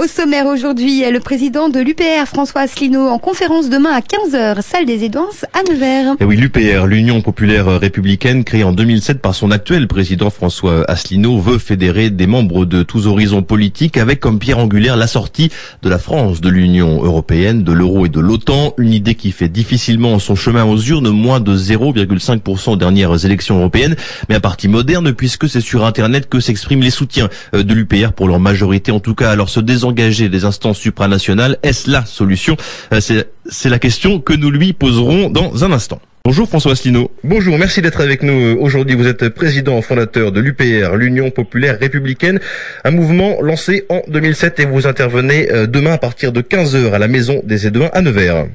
Au 0.00 0.06
sommaire 0.06 0.46
aujourd'hui, 0.46 1.04
le 1.12 1.20
président 1.20 1.68
de 1.68 1.78
l'UPR, 1.78 2.24
François 2.24 2.62
Asselineau, 2.62 3.08
en 3.08 3.18
conférence 3.18 3.68
demain 3.68 3.90
à 3.90 4.00
15h, 4.00 4.62
salle 4.62 4.86
des 4.86 5.04
Édouances 5.04 5.44
à 5.52 5.62
Nevers. 5.70 6.14
Et 6.20 6.24
oui, 6.24 6.38
l'UPR, 6.38 6.86
l'Union 6.86 7.20
populaire 7.20 7.66
républicaine, 7.78 8.42
créée 8.42 8.64
en 8.64 8.72
2007 8.72 9.20
par 9.20 9.34
son 9.34 9.50
actuel 9.50 9.86
président 9.88 10.30
François 10.30 10.90
Asselineau, 10.90 11.38
veut 11.38 11.58
fédérer 11.58 12.08
des 12.08 12.26
membres 12.26 12.64
de 12.64 12.82
tous 12.82 13.06
horizons 13.06 13.42
politiques 13.42 13.98
avec 13.98 14.20
comme 14.20 14.38
pierre 14.38 14.56
angulaire 14.56 14.96
la 14.96 15.06
sortie 15.06 15.50
de 15.82 15.90
la 15.90 15.98
France 15.98 16.40
de 16.40 16.48
l'Union 16.48 17.04
européenne, 17.04 17.62
de 17.62 17.72
l'euro 17.72 18.06
et 18.06 18.08
de 18.08 18.20
l'OTAN, 18.20 18.72
une 18.78 18.94
idée 18.94 19.16
qui 19.16 19.32
fait 19.32 19.50
difficilement 19.50 20.18
son 20.18 20.34
chemin 20.34 20.64
aux 20.64 20.78
urnes, 20.78 21.10
moins 21.10 21.40
de 21.40 21.54
0,5% 21.54 22.70
aux 22.70 22.76
dernières 22.76 23.26
élections 23.26 23.58
européennes, 23.58 23.96
mais 24.30 24.36
un 24.36 24.40
parti 24.40 24.66
moderne 24.66 25.12
puisque 25.12 25.46
c'est 25.46 25.60
sur 25.60 25.84
Internet 25.84 26.26
que 26.30 26.40
s'expriment 26.40 26.84
les 26.84 26.88
soutiens 26.88 27.28
euh, 27.54 27.62
de 27.62 27.74
l'UPR 27.74 28.12
pour 28.16 28.28
leur 28.28 28.40
majorité, 28.40 28.92
en 28.92 29.00
tout 29.00 29.14
cas. 29.14 29.30
Alors 29.30 29.50
se 29.50 29.60
désengager 29.60 29.89
engager 29.90 30.28
des 30.28 30.44
instances 30.44 30.78
supranationales. 30.78 31.58
Est-ce 31.62 31.90
la 31.90 32.04
solution 32.06 32.56
euh, 32.92 33.00
C'est 33.00 33.68
la 33.68 33.78
question 33.78 34.20
que 34.20 34.32
nous 34.32 34.50
lui 34.50 34.72
poserons 34.72 35.28
dans 35.28 35.64
un 35.64 35.72
instant. 35.72 36.00
Bonjour 36.24 36.46
François 36.46 36.72
Asselineau. 36.72 37.10
Bonjour, 37.24 37.58
merci 37.58 37.80
d'être 37.80 38.00
avec 38.02 38.22
nous 38.22 38.58
aujourd'hui. 38.60 38.94
Vous 38.94 39.06
êtes 39.06 39.30
président 39.30 39.80
fondateur 39.80 40.32
de 40.32 40.40
l'UPR, 40.40 40.94
l'Union 40.94 41.30
populaire 41.30 41.78
républicaine, 41.80 42.40
un 42.84 42.90
mouvement 42.90 43.40
lancé 43.40 43.86
en 43.88 44.02
2007 44.06 44.60
et 44.60 44.66
vous 44.66 44.86
intervenez 44.86 45.50
euh, 45.50 45.66
demain 45.66 45.92
à 45.92 45.98
partir 45.98 46.30
de 46.30 46.42
15h 46.42 46.92
à 46.92 46.98
la 46.98 47.08
Maison 47.08 47.40
des 47.44 47.66
Édouins 47.66 47.90
à 47.94 48.02
Nevers. 48.02 48.46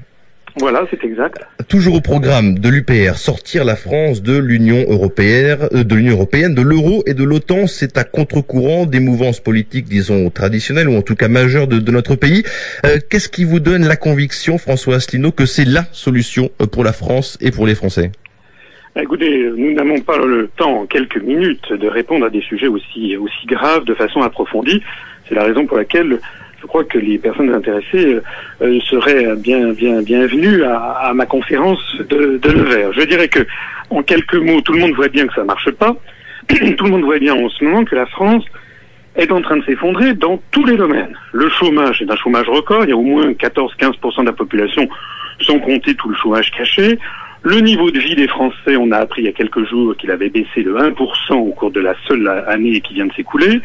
Voilà, 0.58 0.86
c'est 0.90 1.04
exact. 1.04 1.46
Toujours 1.68 1.96
au 1.96 2.02
programme 2.02 2.60
de 2.60 2.70
l'UPR, 2.70 3.16
sortir 3.16 3.66
la 3.66 3.76
France 3.76 4.24
de 4.24 4.38
l'Union 4.38 4.86
européenne, 4.88 5.68
euh, 5.74 5.84
de 5.84 5.96
l'Union 5.96 6.14
européenne, 6.14 6.56
de 6.56 6.62
l'euro 6.62 7.04
et 7.06 7.14
de 7.14 7.26
l'OTAN, 7.26 7.68
c'est 7.68 7.98
à 7.98 8.06
contre-courant 8.06 8.86
des 8.86 9.02
mouvances 9.02 9.42
politiques, 9.42 9.86
disons 9.86 10.30
traditionnelles 10.30 10.88
ou 10.88 10.96
en 10.96 11.02
tout 11.02 11.16
cas 11.16 11.28
majeures 11.28 11.68
de, 11.68 11.92
notre 11.92 12.16
pays. 12.16 12.44
Euh, 12.86 13.00
qu'est-ce 13.10 13.28
qui 13.28 13.44
vous 13.44 13.60
donne 13.60 13.86
la 13.86 13.98
conviction, 13.98 14.58
François 14.58 14.96
Asselineau, 14.96 15.32
que 15.32 15.46
c'est 15.46 15.66
la 15.66 15.84
solution 15.92 16.50
euh, 16.62 16.68
pour 16.68 16.86
la 16.86 16.94
France 16.94 17.38
et 17.42 17.52
pour 17.52 17.68
les 17.68 17.76
Français? 17.76 18.12
Écoutez, 18.98 19.52
nous 19.58 19.74
n'avons 19.74 20.00
pas 20.00 20.18
le 20.18 20.50
temps 20.56 20.84
en 20.84 20.86
quelques 20.86 21.22
minutes 21.22 21.74
de 21.74 21.88
répondre 21.90 22.26
à 22.26 22.30
des 22.30 22.40
sujets 22.40 22.68
aussi 22.68 23.18
aussi 23.18 23.46
graves 23.46 23.84
de 23.84 23.94
façon 23.94 24.22
approfondie. 24.22 24.82
C'est 25.28 25.36
la 25.36 25.44
raison 25.44 25.66
pour 25.66 25.76
laquelle 25.76 26.20
je 26.66 26.68
crois 26.68 26.84
que 26.84 26.98
les 26.98 27.20
personnes 27.20 27.54
intéressées 27.54 28.18
euh, 28.64 28.80
seraient 28.90 29.36
bien, 29.36 29.72
bien, 29.74 30.02
bienvenues 30.02 30.64
à, 30.64 31.12
ma 31.14 31.28
conférence 31.28 31.80
de, 32.10 32.40
de 32.42 32.52
Nevers. 32.52 32.92
Je 32.94 33.02
dirais 33.04 33.28
que, 33.28 33.46
en 33.92 34.02
quelques 34.02 34.34
mots, 34.34 34.62
tout 34.62 34.74
le 34.74 34.80
monde 34.80 34.94
voit 34.94 35.10
bien 35.10 35.28
que 35.28 35.36
ça 35.36 35.42
ne 35.42 35.46
marche 35.46 35.70
pas. 35.74 35.96
tout 36.48 36.86
le 36.86 36.90
monde 36.90 37.04
voit 37.04 37.20
bien 37.20 37.36
en 37.36 37.48
ce 37.50 37.64
moment 37.64 37.86
que 37.86 37.94
la 37.94 38.08
France 38.08 38.44
est 39.16 39.32
en 39.32 39.42
train 39.44 39.58
de 39.58 39.64
s'effondrer 39.66 40.16
dans 40.16 40.42
tous 40.50 40.66
les 40.66 40.76
domaines. 40.76 41.16
Le 41.34 41.50
chômage 41.50 42.02
est 42.02 42.10
un 42.10 42.16
chômage 42.16 42.50
record, 42.50 42.84
il 42.84 42.90
y 42.90 42.94
a 42.94 42.98
au 42.98 43.04
moins 43.04 43.32
14-15% 43.34 44.22
de 44.22 44.26
la 44.26 44.34
population, 44.34 44.90
sans 45.42 45.60
compter 45.60 45.94
tout 45.94 46.10
le 46.10 46.16
chômage 46.16 46.50
caché. 46.50 46.98
Le 47.46 47.60
niveau 47.60 47.92
de 47.92 48.00
vie 48.00 48.16
des 48.16 48.28
Français, 48.28 48.76
on 48.76 48.92
a 48.92 48.98
appris 48.98 49.22
il 49.22 49.26
y 49.26 49.28
a 49.28 49.32
quelques 49.32 49.70
jours 49.70 49.96
qu'il 49.96 50.10
avait 50.10 50.30
baissé 50.30 50.64
de 50.64 50.74
1% 50.74 51.34
au 51.34 51.52
cours 51.52 51.70
de 51.70 51.80
la 51.80 51.94
seule 52.08 52.28
année 52.48 52.82
qui 52.82 52.96
vient 52.96 53.06
de 53.06 53.14
s'écouler. 53.14 53.62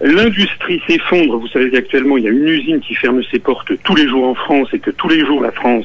L'industrie 0.00 0.80
s'effondre. 0.86 1.38
Vous 1.38 1.48
savez 1.48 1.68
qu'actuellement, 1.68 2.16
il 2.16 2.22
y 2.22 2.28
a 2.28 2.30
une 2.30 2.46
usine 2.46 2.78
qui 2.78 2.94
ferme 2.94 3.20
ses 3.32 3.40
portes 3.40 3.72
tous 3.82 3.96
les 3.96 4.06
jours 4.06 4.28
en 4.28 4.36
France 4.36 4.68
et 4.72 4.78
que 4.78 4.92
tous 4.92 5.08
les 5.08 5.18
jours, 5.26 5.42
la 5.42 5.50
France 5.50 5.84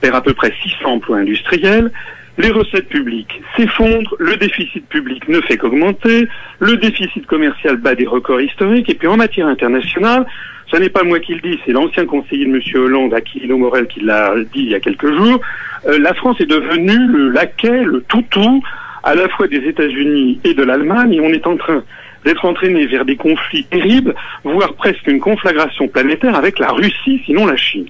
perd 0.00 0.16
à 0.16 0.22
peu 0.22 0.32
près 0.32 0.50
600 0.62 0.92
emplois 0.92 1.18
industriels. 1.18 1.92
Les 2.38 2.50
recettes 2.50 2.88
publiques 2.88 3.42
s'effondrent, 3.56 4.14
le 4.18 4.36
déficit 4.36 4.86
public 4.88 5.28
ne 5.28 5.40
fait 5.42 5.58
qu'augmenter, 5.58 6.26
le 6.60 6.76
déficit 6.78 7.26
commercial 7.26 7.76
bat 7.76 7.94
des 7.94 8.06
records 8.06 8.40
historiques, 8.40 8.88
et 8.88 8.94
puis 8.94 9.06
en 9.06 9.18
matière 9.18 9.46
internationale, 9.46 10.26
ce 10.70 10.78
n'est 10.78 10.88
pas 10.88 11.02
moi 11.02 11.20
qui 11.20 11.34
le 11.34 11.40
dis, 11.40 11.60
c'est 11.66 11.72
l'ancien 11.72 12.06
conseiller 12.06 12.46
de 12.46 12.50
M. 12.50 12.60
Hollande, 12.82 13.12
Aquilino 13.12 13.58
Morel, 13.58 13.86
qui 13.86 14.00
l'a 14.00 14.34
dit 14.54 14.62
il 14.62 14.70
y 14.70 14.74
a 14.74 14.80
quelques 14.80 15.12
jours. 15.12 15.40
Euh, 15.86 15.98
la 15.98 16.14
France 16.14 16.40
est 16.40 16.46
devenue 16.46 17.06
le 17.06 17.28
laquais, 17.28 17.84
le 17.84 18.00
toutou, 18.00 18.62
à 19.02 19.14
la 19.14 19.28
fois 19.28 19.46
des 19.48 19.68
États-Unis 19.68 20.40
et 20.44 20.54
de 20.54 20.62
l'Allemagne, 20.62 21.12
et 21.12 21.20
on 21.20 21.28
est 21.28 21.46
en 21.46 21.58
train 21.58 21.82
d'être 22.24 22.44
entraîné 22.46 22.86
vers 22.86 23.04
des 23.04 23.16
conflits 23.16 23.64
terribles, 23.64 24.14
voire 24.44 24.72
presque 24.74 25.06
une 25.06 25.20
conflagration 25.20 25.88
planétaire 25.88 26.36
avec 26.36 26.58
la 26.58 26.68
Russie, 26.68 27.20
sinon 27.26 27.46
la 27.46 27.56
Chine. 27.56 27.88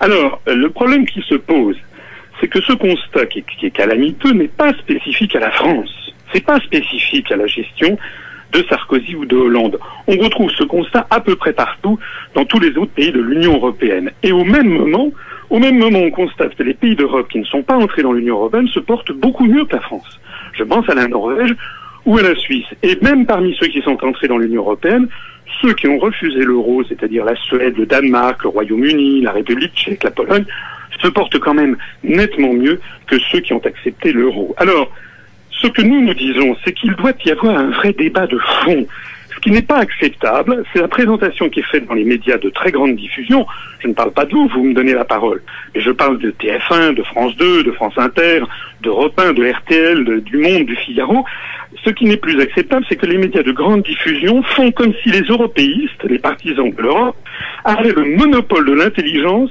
Alors, 0.00 0.40
le 0.46 0.68
problème 0.70 1.06
qui 1.06 1.22
se 1.22 1.36
pose, 1.36 1.76
c'est 2.40 2.48
que 2.48 2.60
ce 2.60 2.72
constat 2.72 3.26
qui 3.26 3.44
est, 3.62 3.70
calamiteux 3.70 4.32
n'est 4.32 4.48
pas 4.48 4.72
spécifique 4.74 5.34
à 5.36 5.40
la 5.40 5.50
France. 5.50 6.12
C'est 6.32 6.44
pas 6.44 6.60
spécifique 6.60 7.30
à 7.32 7.36
la 7.36 7.46
gestion 7.46 7.98
de 8.52 8.62
Sarkozy 8.68 9.14
ou 9.14 9.24
de 9.24 9.36
Hollande. 9.36 9.78
On 10.06 10.16
retrouve 10.16 10.50
ce 10.50 10.64
constat 10.64 11.06
à 11.10 11.20
peu 11.20 11.36
près 11.36 11.52
partout 11.52 11.98
dans 12.34 12.44
tous 12.44 12.60
les 12.60 12.76
autres 12.76 12.92
pays 12.92 13.12
de 13.12 13.20
l'Union 13.20 13.54
européenne. 13.54 14.10
Et 14.22 14.32
au 14.32 14.44
même 14.44 14.68
moment, 14.68 15.10
au 15.50 15.58
même 15.58 15.78
moment, 15.78 16.00
on 16.00 16.10
constate 16.10 16.54
que 16.54 16.62
les 16.62 16.74
pays 16.74 16.96
d'Europe 16.96 17.28
qui 17.28 17.38
ne 17.38 17.44
sont 17.44 17.62
pas 17.62 17.76
entrés 17.76 18.02
dans 18.02 18.12
l'Union 18.12 18.36
européenne 18.36 18.68
se 18.68 18.80
portent 18.80 19.12
beaucoup 19.12 19.44
mieux 19.44 19.64
que 19.64 19.76
la 19.76 19.82
France. 19.82 20.20
Je 20.52 20.64
pense 20.64 20.88
à 20.88 20.94
la 20.94 21.06
Norvège 21.06 21.54
ou 22.04 22.18
à 22.18 22.22
la 22.22 22.34
Suisse. 22.34 22.66
Et 22.82 22.98
même 23.02 23.26
parmi 23.26 23.54
ceux 23.58 23.66
qui 23.68 23.82
sont 23.82 24.02
entrés 24.04 24.28
dans 24.28 24.38
l'Union 24.38 24.62
européenne, 24.62 25.08
ceux 25.60 25.72
qui 25.74 25.86
ont 25.88 25.98
refusé 25.98 26.40
l'euro, 26.40 26.82
c'est-à-dire 26.84 27.24
la 27.24 27.36
Suède, 27.36 27.76
le 27.76 27.86
Danemark, 27.86 28.42
le 28.42 28.50
Royaume-Uni, 28.50 29.22
la 29.22 29.32
République 29.32 29.74
tchèque, 29.74 30.04
la 30.04 30.10
Pologne, 30.10 30.44
se 31.00 31.08
portent 31.08 31.38
quand 31.38 31.54
même 31.54 31.76
nettement 32.02 32.52
mieux 32.52 32.80
que 33.06 33.18
ceux 33.30 33.40
qui 33.40 33.52
ont 33.52 33.64
accepté 33.64 34.12
l'euro. 34.12 34.54
Alors, 34.58 34.90
ce 35.50 35.68
que 35.68 35.82
nous 35.82 36.00
nous 36.00 36.14
disons, 36.14 36.56
c'est 36.64 36.72
qu'il 36.72 36.94
doit 36.94 37.12
y 37.24 37.30
avoir 37.30 37.56
un 37.56 37.70
vrai 37.70 37.92
débat 37.92 38.26
de 38.26 38.38
fond. 38.38 38.86
Ce 39.34 39.40
qui 39.40 39.50
n'est 39.50 39.62
pas 39.62 39.78
acceptable, 39.78 40.64
c'est 40.72 40.80
la 40.80 40.88
présentation 40.88 41.50
qui 41.50 41.60
est 41.60 41.70
faite 41.70 41.86
dans 41.86 41.94
les 41.94 42.04
médias 42.04 42.38
de 42.38 42.48
très 42.48 42.72
grande 42.72 42.96
diffusion. 42.96 43.46
Je 43.80 43.88
ne 43.88 43.92
parle 43.92 44.12
pas 44.12 44.24
de 44.24 44.32
vous, 44.32 44.48
vous 44.48 44.64
me 44.64 44.74
donnez 44.74 44.94
la 44.94 45.04
parole. 45.04 45.42
Mais 45.74 45.82
je 45.82 45.90
parle 45.90 46.18
de 46.18 46.30
TF1, 46.30 46.94
de 46.94 47.02
France 47.02 47.36
2, 47.36 47.62
de 47.62 47.70
France 47.72 47.92
Inter, 47.98 48.44
d'Europe 48.80 49.18
1, 49.18 49.34
de 49.34 49.46
RTL, 49.46 50.22
du 50.22 50.38
Monde, 50.38 50.64
du 50.64 50.76
Figaro. 50.76 51.24
Ce 51.84 51.90
qui 51.90 52.06
n'est 52.06 52.16
plus 52.16 52.40
acceptable, 52.40 52.86
c'est 52.88 52.96
que 52.96 53.06
les 53.06 53.18
médias 53.18 53.42
de 53.42 53.52
grande 53.52 53.82
diffusion 53.82 54.42
font 54.42 54.72
comme 54.72 54.94
si 55.02 55.10
les 55.10 55.22
européistes, 55.22 56.02
les 56.04 56.18
partisans 56.18 56.70
de 56.70 56.82
l'Europe, 56.82 57.16
avaient 57.64 57.92
le 57.92 58.16
monopole 58.16 58.64
de 58.64 58.72
l'intelligence 58.72 59.50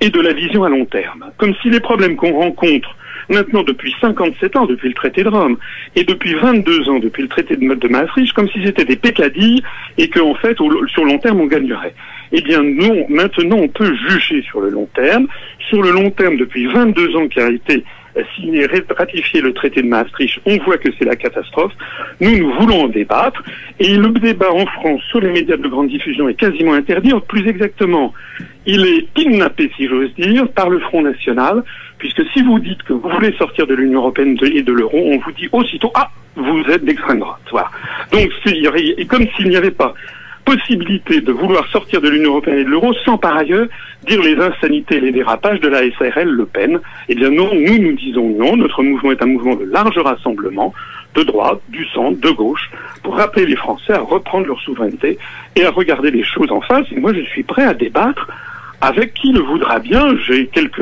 et 0.00 0.10
de 0.10 0.20
la 0.20 0.32
vision 0.32 0.64
à 0.64 0.68
long 0.68 0.84
terme. 0.84 1.24
Comme 1.38 1.54
si 1.62 1.70
les 1.70 1.80
problèmes 1.80 2.16
qu'on 2.16 2.32
rencontre 2.32 2.96
maintenant 3.28 3.62
depuis 3.62 3.94
57 4.00 4.56
ans, 4.56 4.66
depuis 4.66 4.88
le 4.88 4.94
traité 4.94 5.24
de 5.24 5.28
Rome, 5.28 5.56
et 5.94 6.04
depuis 6.04 6.34
22 6.34 6.88
ans, 6.88 6.98
depuis 6.98 7.22
le 7.22 7.28
traité 7.28 7.56
de, 7.56 7.88
Maastricht, 7.88 8.32
comme 8.34 8.48
si 8.48 8.62
c'était 8.64 8.84
des 8.84 8.96
pécadilles 8.96 9.62
et 9.98 10.08
qu'en 10.08 10.34
fait, 10.34 10.56
sur 10.88 11.04
long 11.04 11.18
terme, 11.18 11.40
on 11.40 11.46
gagnerait. 11.46 11.94
Eh 12.32 12.40
bien 12.40 12.62
non, 12.62 13.06
maintenant 13.08 13.56
on 13.56 13.68
peut 13.68 13.94
juger 14.08 14.42
sur 14.42 14.60
le 14.60 14.70
long 14.70 14.88
terme. 14.94 15.26
Sur 15.68 15.82
le 15.82 15.90
long 15.90 16.10
terme, 16.10 16.36
depuis 16.36 16.66
22 16.66 17.16
ans 17.16 17.26
a 17.36 17.50
été 17.50 17.84
signé, 18.34 18.66
ratifié 18.96 19.40
le 19.40 19.52
traité 19.52 19.82
de 19.82 19.88
Maastricht, 19.88 20.40
on 20.46 20.56
voit 20.58 20.78
que 20.78 20.88
c'est 20.98 21.04
la 21.04 21.16
catastrophe. 21.16 21.72
Nous, 22.20 22.38
nous 22.38 22.52
voulons 22.54 22.84
en 22.84 22.88
débattre. 22.88 23.42
Et 23.78 23.96
le 23.96 24.08
débat 24.10 24.52
en 24.52 24.66
France 24.66 25.02
sur 25.10 25.20
les 25.20 25.30
médias 25.30 25.56
de 25.56 25.68
grande 25.68 25.88
diffusion 25.88 26.28
est 26.28 26.34
quasiment 26.34 26.72
interdit. 26.72 27.12
Plus 27.28 27.46
exactement, 27.46 28.14
il 28.64 28.86
est 28.86 29.06
kidnappé, 29.14 29.70
si 29.76 29.86
j'ose 29.86 30.14
dire, 30.14 30.48
par 30.48 30.70
le 30.70 30.78
Front 30.80 31.02
National, 31.02 31.62
puisque 31.98 32.22
si 32.32 32.42
vous 32.42 32.58
dites 32.58 32.82
que 32.82 32.92
vous 32.92 33.08
voulez 33.08 33.32
sortir 33.36 33.66
de 33.66 33.74
l'Union 33.74 34.00
Européenne 34.00 34.36
et 34.42 34.62
de 34.62 34.72
l'euro, 34.72 34.98
on 34.98 35.18
vous 35.18 35.32
dit 35.32 35.48
aussitôt, 35.52 35.90
ah, 35.94 36.10
vous 36.36 36.62
êtes 36.70 36.84
d'extrême 36.84 37.20
droite. 37.20 37.40
Voilà. 37.50 37.70
Donc, 38.12 38.30
c'est 38.44 39.06
comme 39.06 39.26
s'il 39.36 39.48
n'y 39.48 39.56
avait 39.56 39.70
pas 39.70 39.94
possibilité 40.46 41.20
de 41.20 41.32
vouloir 41.32 41.66
sortir 41.68 42.00
de 42.00 42.08
l'Union 42.08 42.30
européenne 42.30 42.58
et 42.60 42.64
de 42.64 42.70
l'euro 42.70 42.94
sans 43.04 43.18
par 43.18 43.36
ailleurs 43.36 43.66
dire 44.06 44.22
les 44.22 44.36
insanités 44.36 44.96
et 44.96 45.00
les 45.00 45.12
dérapages 45.12 45.60
de 45.60 45.68
la 45.68 45.80
SRL 45.90 46.28
Le 46.28 46.46
Pen. 46.46 46.80
Eh 47.08 47.14
bien 47.14 47.30
non, 47.30 47.50
nous 47.52 47.78
nous 47.78 47.92
disons 47.92 48.30
non, 48.30 48.56
notre 48.56 48.82
mouvement 48.82 49.12
est 49.12 49.22
un 49.22 49.26
mouvement 49.26 49.56
de 49.56 49.64
large 49.64 49.98
rassemblement, 49.98 50.72
de 51.14 51.24
droite, 51.24 51.60
du 51.68 51.84
centre, 51.86 52.20
de 52.20 52.30
gauche, 52.30 52.70
pour 53.02 53.16
rappeler 53.16 53.44
les 53.44 53.56
Français 53.56 53.92
à 53.92 54.00
reprendre 54.00 54.46
leur 54.46 54.60
souveraineté 54.60 55.18
et 55.56 55.64
à 55.64 55.70
regarder 55.70 56.10
les 56.10 56.22
choses 56.22 56.52
en 56.52 56.60
face. 56.60 56.86
Et 56.92 57.00
moi 57.00 57.12
je 57.12 57.22
suis 57.22 57.42
prêt 57.42 57.64
à 57.64 57.74
débattre 57.74 58.28
avec 58.80 59.14
qui 59.14 59.32
le 59.32 59.40
voudra 59.40 59.78
bien. 59.78 60.16
J'ai 60.26 60.46
quelques, 60.46 60.80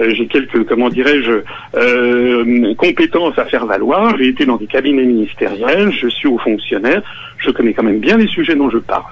euh, 0.00 0.14
j'ai 0.14 0.26
quelques, 0.26 0.64
comment 0.66 0.88
dirais-je, 0.88 1.42
euh, 1.76 2.74
compétences 2.76 3.38
à 3.38 3.44
faire 3.44 3.66
valoir. 3.66 4.16
J'ai 4.18 4.28
été 4.28 4.46
dans 4.46 4.56
des 4.56 4.66
cabinets 4.66 5.04
ministériels, 5.04 5.92
je 5.92 6.08
suis 6.08 6.28
haut 6.28 6.38
fonctionnaire, 6.38 7.02
je 7.38 7.50
connais 7.50 7.74
quand 7.74 7.82
même 7.82 8.00
bien 8.00 8.16
les 8.16 8.26
sujets 8.28 8.54
dont 8.54 8.70
je 8.70 8.78
parle. 8.78 9.04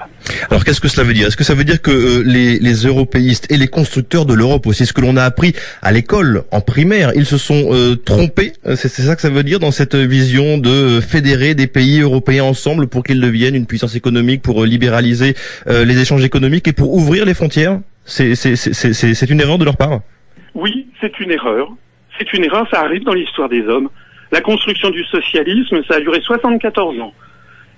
Alors 0.51 0.65
qu'est-ce 0.65 0.81
que 0.81 0.89
cela 0.89 1.07
veut 1.07 1.13
dire? 1.13 1.27
Est-ce 1.29 1.37
que 1.37 1.45
ça 1.45 1.55
veut 1.55 1.65
dire 1.65 1.81
que 1.83 1.91
euh, 1.91 2.23
les, 2.25 2.59
les, 2.59 2.75
européistes 2.87 3.51
et 3.51 3.59
les 3.59 3.69
constructeurs 3.69 4.27
de 4.27 4.35
l'Europe 4.35 4.67
aussi, 4.67 4.87
ce 4.87 4.93
que 4.93 5.01
l'on 5.01 5.17
a 5.17 5.25
appris 5.25 5.55
à 5.83 5.93
l'école, 5.93 6.43
en 6.51 6.61
primaire, 6.61 7.13
ils 7.15 7.27
se 7.27 7.39
sont 7.39 7.97
trompés? 8.05 8.53
C'est 8.75 8.89
ça 8.89 9.15
que 9.15 9.23
ça 9.23 9.31
veut 9.31 9.43
dire 9.43 9.61
dans 9.61 9.71
cette 9.71 9.95
vision 9.95 10.59
de 10.59 11.01
fédérer 11.01 11.55
des 11.55 11.67
pays 11.67 12.01
européens 12.01 12.45
ensemble 12.45 12.87
pour 12.87 13.05
qu'ils 13.05 13.21
deviennent 13.21 13.55
une 13.55 13.67
puissance 13.67 13.95
économique, 13.95 14.43
pour 14.43 14.65
libéraliser 14.65 15.35
les 15.67 16.01
échanges 16.01 16.25
économiques 16.25 16.67
et 16.69 16.73
pour 16.73 16.95
ouvrir 16.95 17.25
les 17.25 17.35
frontières? 17.35 17.79
C'est 18.05 19.31
une 19.31 19.41
erreur 19.41 19.59
de 19.59 19.65
leur 19.65 19.77
part 19.77 20.01
Oui, 20.55 20.89
c'est 21.01 21.19
une 21.21 21.31
erreur. 21.31 21.69
C'est 22.19 22.33
une 22.33 22.45
erreur, 22.45 22.67
ça 22.71 22.81
arrive 22.81 23.05
dans 23.05 23.15
l'histoire 23.15 23.49
des 23.49 23.63
hommes. 23.63 23.89
La 24.31 24.41
construction 24.41 24.91
du 24.91 25.05
socialisme, 25.05 25.83
ça 25.89 25.97
a 25.97 26.01
duré 26.01 26.21
74 26.21 27.01
ans. 27.01 27.13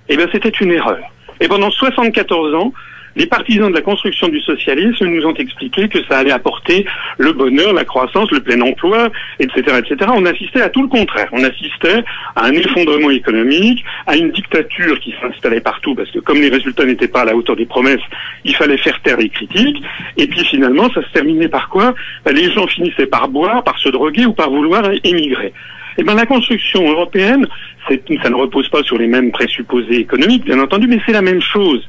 Eh 0.09 0.17
bien, 0.17 0.27
c'était 0.31 0.49
une 0.49 0.71
erreur. 0.71 1.01
Et 1.41 1.47
pendant 1.47 1.69
74 1.69 2.55
ans, 2.55 2.73
les 3.15 3.25
partisans 3.25 3.69
de 3.69 3.75
la 3.75 3.81
construction 3.81 4.27
du 4.27 4.41
socialisme 4.41 5.05
nous 5.05 5.25
ont 5.25 5.33
expliqué 5.33 5.87
que 5.87 6.03
ça 6.07 6.19
allait 6.19 6.31
apporter 6.31 6.85
le 7.17 7.31
bonheur, 7.31 7.73
la 7.73 7.85
croissance, 7.85 8.29
le 8.31 8.41
plein 8.41 8.59
emploi, 8.61 9.09
etc., 9.39 9.79
etc. 9.79 10.11
On 10.13 10.25
assistait 10.25 10.61
à 10.61 10.69
tout 10.69 10.81
le 10.81 10.87
contraire. 10.87 11.29
On 11.31 11.43
assistait 11.43 12.03
à 12.35 12.45
un 12.45 12.53
effondrement 12.53 13.09
économique, 13.09 13.83
à 14.05 14.17
une 14.17 14.31
dictature 14.31 14.99
qui 14.99 15.13
s'installait 15.21 15.61
partout, 15.61 15.95
parce 15.95 16.11
que 16.11 16.19
comme 16.19 16.41
les 16.41 16.49
résultats 16.49 16.85
n'étaient 16.85 17.07
pas 17.07 17.21
à 17.21 17.25
la 17.25 17.35
hauteur 17.35 17.55
des 17.55 17.65
promesses, 17.65 18.03
il 18.43 18.55
fallait 18.55 18.77
faire 18.77 19.01
taire 19.01 19.17
les 19.17 19.29
critiques. 19.29 19.81
Et 20.17 20.27
puis 20.27 20.43
finalement, 20.45 20.89
ça 20.93 21.01
se 21.01 21.11
terminait 21.13 21.47
par 21.49 21.69
quoi? 21.69 21.93
Ben, 22.25 22.35
Les 22.35 22.51
gens 22.51 22.67
finissaient 22.67 23.07
par 23.07 23.29
boire, 23.29 23.63
par 23.63 23.77
se 23.79 23.89
droguer 23.89 24.25
ou 24.25 24.33
par 24.33 24.49
vouloir 24.49 24.83
émigrer. 25.03 25.53
Eh 25.97 26.03
bien, 26.03 26.15
la 26.15 26.25
construction 26.25 26.89
européenne, 26.89 27.47
ça 27.87 28.29
ne 28.29 28.35
repose 28.35 28.67
pas 28.67 28.83
sur 28.83 28.97
les 28.97 29.07
mêmes 29.07 29.31
présupposés 29.31 29.99
économiques, 29.99 30.43
bien 30.43 30.59
entendu, 30.59 30.87
mais 30.87 30.99
c'est 31.05 31.13
la 31.13 31.21
même 31.21 31.41
chose. 31.41 31.87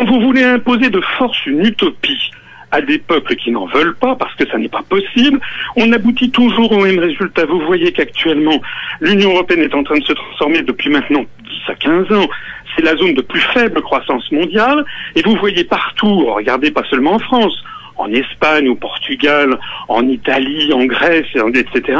Vous 0.00 0.20
voulez 0.20 0.44
imposer 0.44 0.90
de 0.90 1.00
force 1.18 1.46
une 1.46 1.64
utopie 1.64 2.30
à 2.70 2.80
des 2.80 2.98
peuples 2.98 3.36
qui 3.36 3.52
n'en 3.52 3.66
veulent 3.66 3.94
pas, 3.94 4.16
parce 4.16 4.34
que 4.34 4.46
ça 4.48 4.58
n'est 4.58 4.68
pas 4.68 4.82
possible, 4.88 5.38
on 5.76 5.92
aboutit 5.92 6.30
toujours 6.30 6.72
au 6.72 6.80
même 6.80 6.98
résultat. 6.98 7.46
Vous 7.46 7.60
voyez 7.60 7.92
qu'actuellement, 7.92 8.60
l'Union 9.00 9.30
européenne 9.30 9.62
est 9.62 9.74
en 9.74 9.84
train 9.84 9.98
de 9.98 10.04
se 10.04 10.12
transformer 10.12 10.62
depuis 10.62 10.90
maintenant 10.90 11.24
10 11.44 11.50
à 11.68 11.74
15 11.76 12.12
ans. 12.12 12.28
C'est 12.74 12.82
la 12.82 12.96
zone 12.96 13.14
de 13.14 13.22
plus 13.22 13.40
faible 13.40 13.80
croissance 13.80 14.30
mondiale, 14.32 14.84
et 15.14 15.22
vous 15.22 15.36
voyez 15.36 15.62
partout, 15.62 16.26
regardez 16.26 16.72
pas 16.72 16.82
seulement 16.90 17.12
en 17.12 17.18
France, 17.20 17.62
en 17.96 18.12
Espagne, 18.12 18.68
au 18.68 18.74
Portugal, 18.74 19.58
en 19.88 20.06
Italie, 20.08 20.72
en 20.72 20.84
Grèce, 20.84 21.26
etc., 21.34 21.98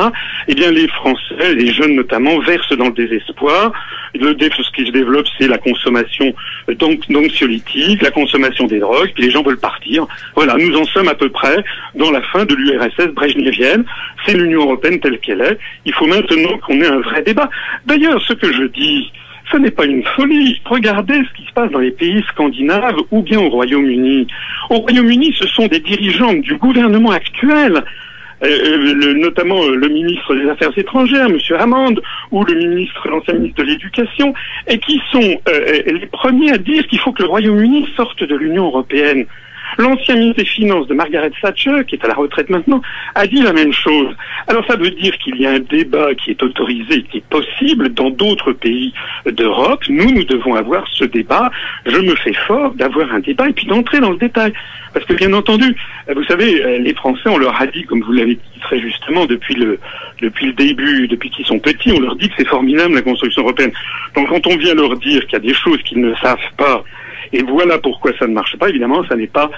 eh 0.48 0.54
bien 0.54 0.70
les 0.70 0.88
Français, 0.88 1.54
les 1.54 1.72
jeunes 1.72 1.94
notamment, 1.94 2.38
versent 2.40 2.76
dans 2.76 2.86
le 2.86 2.92
désespoir. 2.92 3.72
Ce 4.14 4.70
qui 4.72 4.86
se 4.86 4.92
développe, 4.92 5.26
c'est 5.38 5.48
la 5.48 5.58
consommation 5.58 6.34
d'anxiolytiques, 6.68 8.02
la 8.02 8.10
consommation 8.10 8.66
des 8.66 8.78
drogues, 8.78 9.10
puis 9.14 9.24
les 9.24 9.30
gens 9.30 9.42
veulent 9.42 9.58
partir. 9.58 10.06
Voilà, 10.34 10.54
nous 10.54 10.76
en 10.76 10.84
sommes 10.84 11.08
à 11.08 11.14
peu 11.14 11.28
près 11.28 11.64
dans 11.94 12.10
la 12.10 12.22
fin 12.22 12.44
de 12.44 12.54
l'URSS 12.54 13.12
brejnevienne. 13.14 13.84
C'est 14.24 14.34
l'Union 14.34 14.62
européenne 14.62 15.00
telle 15.00 15.18
qu'elle 15.18 15.40
est. 15.40 15.58
Il 15.84 15.92
faut 15.92 16.06
maintenant 16.06 16.58
qu'on 16.58 16.80
ait 16.80 16.86
un 16.86 17.00
vrai 17.00 17.22
débat. 17.22 17.50
D'ailleurs, 17.86 18.20
ce 18.22 18.32
que 18.32 18.52
je 18.52 18.64
dis, 18.64 19.12
ce 19.54 19.58
n'est 19.58 19.70
pas 19.70 19.86
une 19.86 20.02
folie. 20.02 20.60
Regardez 20.64 21.14
ce 21.14 21.32
qui 21.36 21.46
se 21.46 21.52
passe 21.52 21.70
dans 21.70 21.78
les 21.78 21.92
pays 21.92 22.22
scandinaves 22.32 22.98
ou 23.12 23.22
bien 23.22 23.40
au 23.40 23.50
Royaume-Uni. 23.50 24.26
Au 24.70 24.78
Royaume-Uni, 24.78 25.32
ce 25.38 25.46
sont 25.46 25.68
des 25.68 25.78
dirigeants 25.78 26.34
du 26.34 26.56
gouvernement 26.56 27.12
actuel 27.12 27.84
euh, 28.42 28.48
euh, 28.48 29.14
notamment 29.14 29.62
euh, 29.62 29.76
le 29.76 29.88
ministre 29.88 30.34
des 30.34 30.48
Affaires 30.50 30.76
étrangères, 30.76 31.26
M. 31.26 31.38
Hammond, 31.56 31.94
ou 32.32 32.44
le 32.44 32.54
ministre, 32.54 33.08
l'ancien 33.08 33.34
ministre 33.34 33.62
de 33.62 33.68
l'Éducation, 33.68 34.34
et 34.66 34.78
qui 34.78 35.00
sont 35.12 35.40
les 35.46 36.06
premiers 36.12 36.52
à 36.52 36.58
dire 36.58 36.86
qu'il 36.88 36.98
faut 36.98 37.12
que 37.12 37.22
le 37.22 37.28
Royaume-Uni 37.28 37.88
sorte 37.96 38.22
de 38.24 38.34
l'Union 38.34 38.66
européenne. 38.66 39.24
L'ancien 39.78 40.16
ministre 40.16 40.42
des 40.42 40.48
Finances 40.48 40.86
de 40.86 40.94
Margaret 40.94 41.30
Thatcher, 41.40 41.84
qui 41.86 41.96
est 41.96 42.04
à 42.04 42.08
la 42.08 42.14
retraite 42.14 42.50
maintenant, 42.50 42.80
a 43.14 43.26
dit 43.26 43.42
la 43.42 43.52
même 43.52 43.72
chose. 43.72 44.14
Alors 44.46 44.64
ça 44.66 44.76
veut 44.76 44.90
dire 44.90 45.16
qu'il 45.18 45.36
y 45.36 45.46
a 45.46 45.50
un 45.50 45.60
débat 45.60 46.14
qui 46.14 46.30
est 46.30 46.42
autorisé, 46.42 47.02
qui 47.02 47.18
est 47.18 47.24
possible 47.28 47.88
dans 47.90 48.10
d'autres 48.10 48.52
pays 48.52 48.92
d'Europe. 49.26 49.82
Nous, 49.88 50.10
nous 50.10 50.24
devons 50.24 50.54
avoir 50.54 50.86
ce 50.92 51.04
débat. 51.04 51.50
Je 51.86 51.98
me 51.98 52.14
fais 52.16 52.34
fort 52.46 52.72
d'avoir 52.74 53.12
un 53.12 53.20
débat 53.20 53.48
et 53.48 53.52
puis 53.52 53.66
d'entrer 53.66 54.00
dans 54.00 54.10
le 54.10 54.18
détail. 54.18 54.52
Parce 54.92 55.06
que 55.06 55.14
bien 55.14 55.32
entendu, 55.32 55.74
vous 56.14 56.24
savez, 56.24 56.78
les 56.78 56.94
Français, 56.94 57.28
on 57.28 57.38
leur 57.38 57.60
a 57.60 57.66
dit, 57.66 57.82
comme 57.84 58.02
vous 58.02 58.12
l'avez 58.12 58.34
dit 58.34 58.60
très 58.60 58.80
justement, 58.80 59.26
depuis 59.26 59.54
le, 59.54 59.78
depuis 60.20 60.46
le 60.46 60.52
début, 60.52 61.08
depuis 61.08 61.30
qu'ils 61.30 61.46
sont 61.46 61.58
petits, 61.58 61.92
on 61.92 62.00
leur 62.00 62.16
dit 62.16 62.28
que 62.28 62.34
c'est 62.38 62.46
formidable 62.46 62.94
la 62.94 63.02
construction 63.02 63.42
européenne. 63.42 63.72
Donc 64.14 64.28
quand 64.28 64.46
on 64.46 64.56
vient 64.56 64.74
leur 64.74 64.96
dire 64.96 65.22
qu'il 65.26 65.32
y 65.32 65.36
a 65.36 65.40
des 65.40 65.54
choses 65.54 65.82
qu'ils 65.82 66.00
ne 66.00 66.14
savent 66.16 66.38
pas, 66.56 66.84
et 67.32 67.42
voilà 67.42 67.78
pourquoi 67.78 68.12
ça 68.18 68.26
ne 68.26 68.32
marche 68.32 68.56
pas. 68.56 68.68
Évidemment, 68.68 69.04
ça 69.08 69.16
n'est 69.16 69.26
pas, 69.26 69.50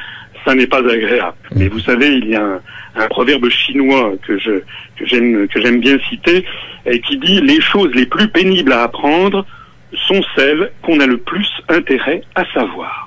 ça 0.45 0.55
n'est 0.55 0.67
pas 0.67 0.79
agréable. 0.79 1.37
Mm. 1.53 1.59
Mais 1.59 1.69
vous 1.69 1.81
savez, 1.81 2.09
il 2.09 2.29
y 2.29 2.37
a 2.37 2.61
un, 2.97 3.09
proverbe 3.09 3.49
chinois 3.49 4.13
que 4.27 4.39
je, 4.39 4.53
que 4.97 5.07
j'aime, 5.07 5.49
que 5.49 5.61
j'aime 5.61 5.81
bien 5.81 5.99
citer, 6.09 6.45
et 6.87 7.01
qui 7.01 7.19
dit 7.19 7.41
les 7.41 7.61
choses 7.61 7.93
les 7.95 8.07
plus 8.07 8.29
pénibles 8.29 8.73
à 8.73 8.85
apprendre 8.85 9.45
sont 10.09 10.23
celles 10.35 10.71
qu'on 10.83 11.01
a 11.01 11.07
le 11.07 11.19
plus 11.19 11.49
intérêt 11.69 12.23
à 12.35 12.45
savoir. 12.53 13.06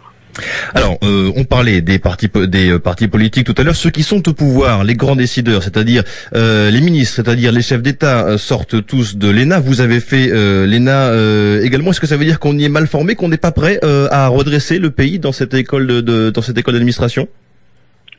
Alors, 0.73 0.97
euh, 1.03 1.31
on 1.35 1.43
parlait 1.43 1.81
des 1.81 1.99
euh, 1.99 2.79
partis 2.79 3.07
politiques 3.07 3.45
tout 3.45 3.55
à 3.57 3.63
l'heure. 3.63 3.75
Ceux 3.75 3.89
qui 3.89 4.03
sont 4.03 4.27
au 4.29 4.33
pouvoir, 4.33 4.83
les 4.83 4.95
grands 4.95 5.15
décideurs, 5.15 5.63
c'est-à-dire 5.63 6.03
euh, 6.35 6.69
les 6.69 6.81
ministres, 6.81 7.15
c'est-à-dire 7.15 7.51
les 7.51 7.61
chefs 7.61 7.81
d'État, 7.81 8.37
sortent 8.37 8.85
tous 8.85 9.17
de 9.17 9.29
l'ENA. 9.29 9.59
Vous 9.59 9.81
avez 9.81 9.99
fait 9.99 10.27
l'ENA 10.27 11.61
également. 11.63 11.91
Est-ce 11.91 11.99
que 11.99 12.07
ça 12.07 12.17
veut 12.17 12.25
dire 12.25 12.39
qu'on 12.39 12.57
y 12.57 12.63
est 12.63 12.69
mal 12.69 12.87
formé, 12.87 13.15
qu'on 13.15 13.29
n'est 13.29 13.37
pas 13.37 13.51
prêt 13.51 13.79
à 13.83 14.27
redresser 14.27 14.79
le 14.79 14.91
pays 14.91 15.19
dans 15.19 15.31
cette 15.31 15.53
école 15.53 15.87
d'administration? 16.03 17.27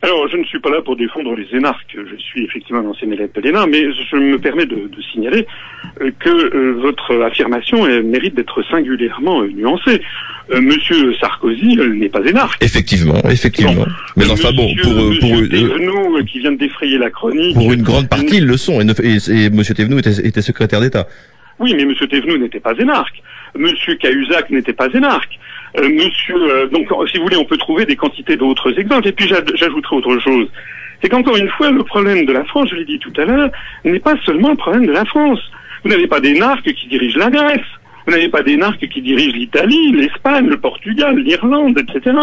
Alors, 0.03 0.27
je 0.29 0.37
ne 0.37 0.43
suis 0.45 0.59
pas 0.59 0.71
là 0.71 0.81
pour 0.81 0.95
défendre 0.95 1.35
les 1.35 1.47
énarques. 1.55 1.95
Je 1.95 2.15
suis 2.15 2.43
effectivement 2.43 2.81
un 2.81 2.85
ancien 2.85 3.09
élève 3.11 3.29
de 3.33 3.41
l'ENA, 3.41 3.67
mais 3.67 3.83
je 3.93 4.15
me 4.15 4.39
permets 4.39 4.65
de, 4.65 4.75
de 4.87 5.01
signaler 5.13 5.45
que 6.19 6.71
votre 6.81 7.21
affirmation 7.21 7.85
mérite 8.01 8.33
d'être 8.33 8.63
singulièrement 8.63 9.43
nuancée. 9.43 10.01
Euh, 10.53 10.61
Monsieur 10.61 11.13
Sarkozy 11.15 11.77
n'est 11.77 12.09
pas 12.09 12.23
énarque. 12.25 12.63
Effectivement, 12.63 13.21
effectivement. 13.29 13.85
Mais 14.17 14.29
enfin 14.29 14.51
bon, 14.51 14.73
pour 14.81 14.91
euh, 14.91 15.13
pour 15.19 16.17
euh, 16.17 16.23
qui 16.23 16.39
vient 16.39 16.51
de 16.51 16.57
défrayer 16.57 16.97
la 16.97 17.09
chronique. 17.09 17.55
Pour 17.55 17.71
une 17.71 17.83
grande 17.83 18.09
partie, 18.09 18.37
ils 18.37 18.45
le 18.45 18.57
sont. 18.57 18.81
Et, 18.81 19.17
et, 19.29 19.49
Monsieur 19.49 19.73
Thévenoud 19.73 19.99
était, 19.99 20.27
était 20.27 20.41
secrétaire 20.41 20.81
d'État. 20.81 21.07
Oui, 21.59 21.73
mais 21.75 21.85
Monsieur 21.85 22.07
Thévenoud 22.07 22.41
n'était 22.41 22.59
pas 22.59 22.73
énarque. 22.77 23.21
Monsieur 23.57 23.95
Cahuzac 23.95 24.49
n'était 24.49 24.73
pas 24.73 24.87
énarque. 24.93 25.39
Monsieur, 25.77 26.67
donc, 26.71 26.87
si 27.09 27.17
vous 27.17 27.23
voulez, 27.23 27.37
on 27.37 27.45
peut 27.45 27.57
trouver 27.57 27.85
des 27.85 27.95
quantités 27.95 28.35
d'autres 28.35 28.77
exemples. 28.77 29.07
Et 29.07 29.11
puis, 29.11 29.27
j'ajouterai 29.27 29.95
autre 29.95 30.19
chose. 30.19 30.47
C'est 31.01 31.09
qu'encore 31.09 31.37
une 31.37 31.49
fois, 31.49 31.71
le 31.71 31.83
problème 31.83 32.25
de 32.25 32.33
la 32.33 32.43
France, 32.45 32.69
je 32.69 32.75
l'ai 32.75 32.85
dit 32.85 32.99
tout 32.99 33.13
à 33.17 33.25
l'heure, 33.25 33.49
n'est 33.83 33.99
pas 33.99 34.15
seulement 34.25 34.49
le 34.49 34.57
problème 34.57 34.85
de 34.85 34.91
la 34.91 35.05
France. 35.05 35.39
Vous 35.83 35.89
n'avez 35.89 36.07
pas 36.07 36.19
d'énarques 36.19 36.71
qui 36.73 36.87
dirigent 36.87 37.17
la 37.17 37.29
Grèce. 37.29 37.59
Vous 38.05 38.13
n'avez 38.13 38.29
pas 38.29 38.41
d'énarques 38.41 38.87
qui 38.87 39.01
dirigent 39.01 39.35
l'Italie, 39.35 39.91
l'Espagne, 39.91 40.47
le 40.47 40.57
Portugal, 40.57 41.17
l'Irlande, 41.17 41.77
etc. 41.77 42.15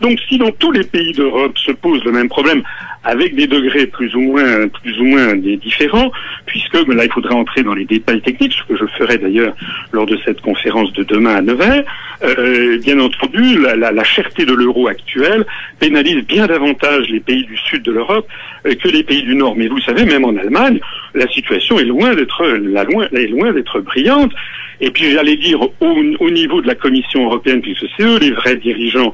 Donc 0.00 0.18
si 0.28 0.38
dans 0.38 0.50
tous 0.52 0.72
les 0.72 0.84
pays 0.84 1.12
d'Europe 1.12 1.56
se 1.58 1.72
pose 1.72 2.04
le 2.04 2.12
même 2.12 2.28
problème, 2.28 2.62
avec 3.04 3.34
des 3.36 3.46
degrés 3.46 3.86
plus 3.86 4.14
ou 4.16 4.20
moins 4.20 4.68
plus 4.68 4.98
ou 4.98 5.04
moins 5.04 5.36
différents, 5.36 6.10
puisque 6.46 6.74
là 6.74 7.04
il 7.04 7.12
faudrait 7.12 7.34
entrer 7.34 7.62
dans 7.62 7.74
les 7.74 7.84
détails 7.84 8.20
techniques, 8.20 8.52
ce 8.52 8.72
que 8.72 8.78
je 8.78 8.86
ferai 8.98 9.18
d'ailleurs 9.18 9.54
lors 9.92 10.06
de 10.06 10.18
cette 10.24 10.40
conférence 10.40 10.92
de 10.92 11.04
demain 11.04 11.36
à 11.36 11.42
9h, 11.42 11.84
euh, 12.24 12.78
bien 12.78 12.98
entendu, 12.98 13.60
la, 13.60 13.76
la, 13.76 13.92
la 13.92 14.04
cherté 14.04 14.44
de 14.44 14.54
l'euro 14.54 14.88
actuel 14.88 15.44
pénalise 15.78 16.24
bien 16.26 16.46
davantage 16.46 17.08
les 17.10 17.20
pays 17.20 17.44
du 17.44 17.56
sud 17.56 17.82
de 17.82 17.92
l'Europe 17.92 18.26
euh, 18.66 18.74
que 18.74 18.88
les 18.88 19.04
pays 19.04 19.22
du 19.22 19.34
nord. 19.36 19.54
Mais 19.56 19.68
vous 19.68 19.80
savez, 19.80 20.04
même 20.04 20.24
en 20.24 20.36
Allemagne, 20.36 20.80
la 21.14 21.28
situation 21.28 21.78
est 21.78 21.84
loin 21.84 22.14
d'être 22.14 22.42
est 22.44 23.26
loin 23.28 23.52
d'être 23.52 23.80
brillante. 23.80 24.32
Et 24.80 24.90
puis 24.90 25.10
j'allais 25.10 25.36
dire 25.36 25.60
au, 25.62 25.72
au, 25.80 26.30
niveau 26.30 26.60
de 26.60 26.66
la 26.66 26.74
Commission 26.74 27.24
européenne, 27.24 27.62
puisque 27.62 27.86
c'est 27.96 28.04
eux 28.04 28.18
les 28.18 28.32
vrais 28.32 28.56
dirigeants, 28.56 29.12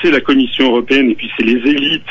c'est 0.00 0.10
la 0.10 0.20
Commission 0.20 0.66
européenne 0.66 1.10
et 1.10 1.14
puis 1.14 1.30
c'est 1.36 1.44
les 1.44 1.58
élites 1.70 2.02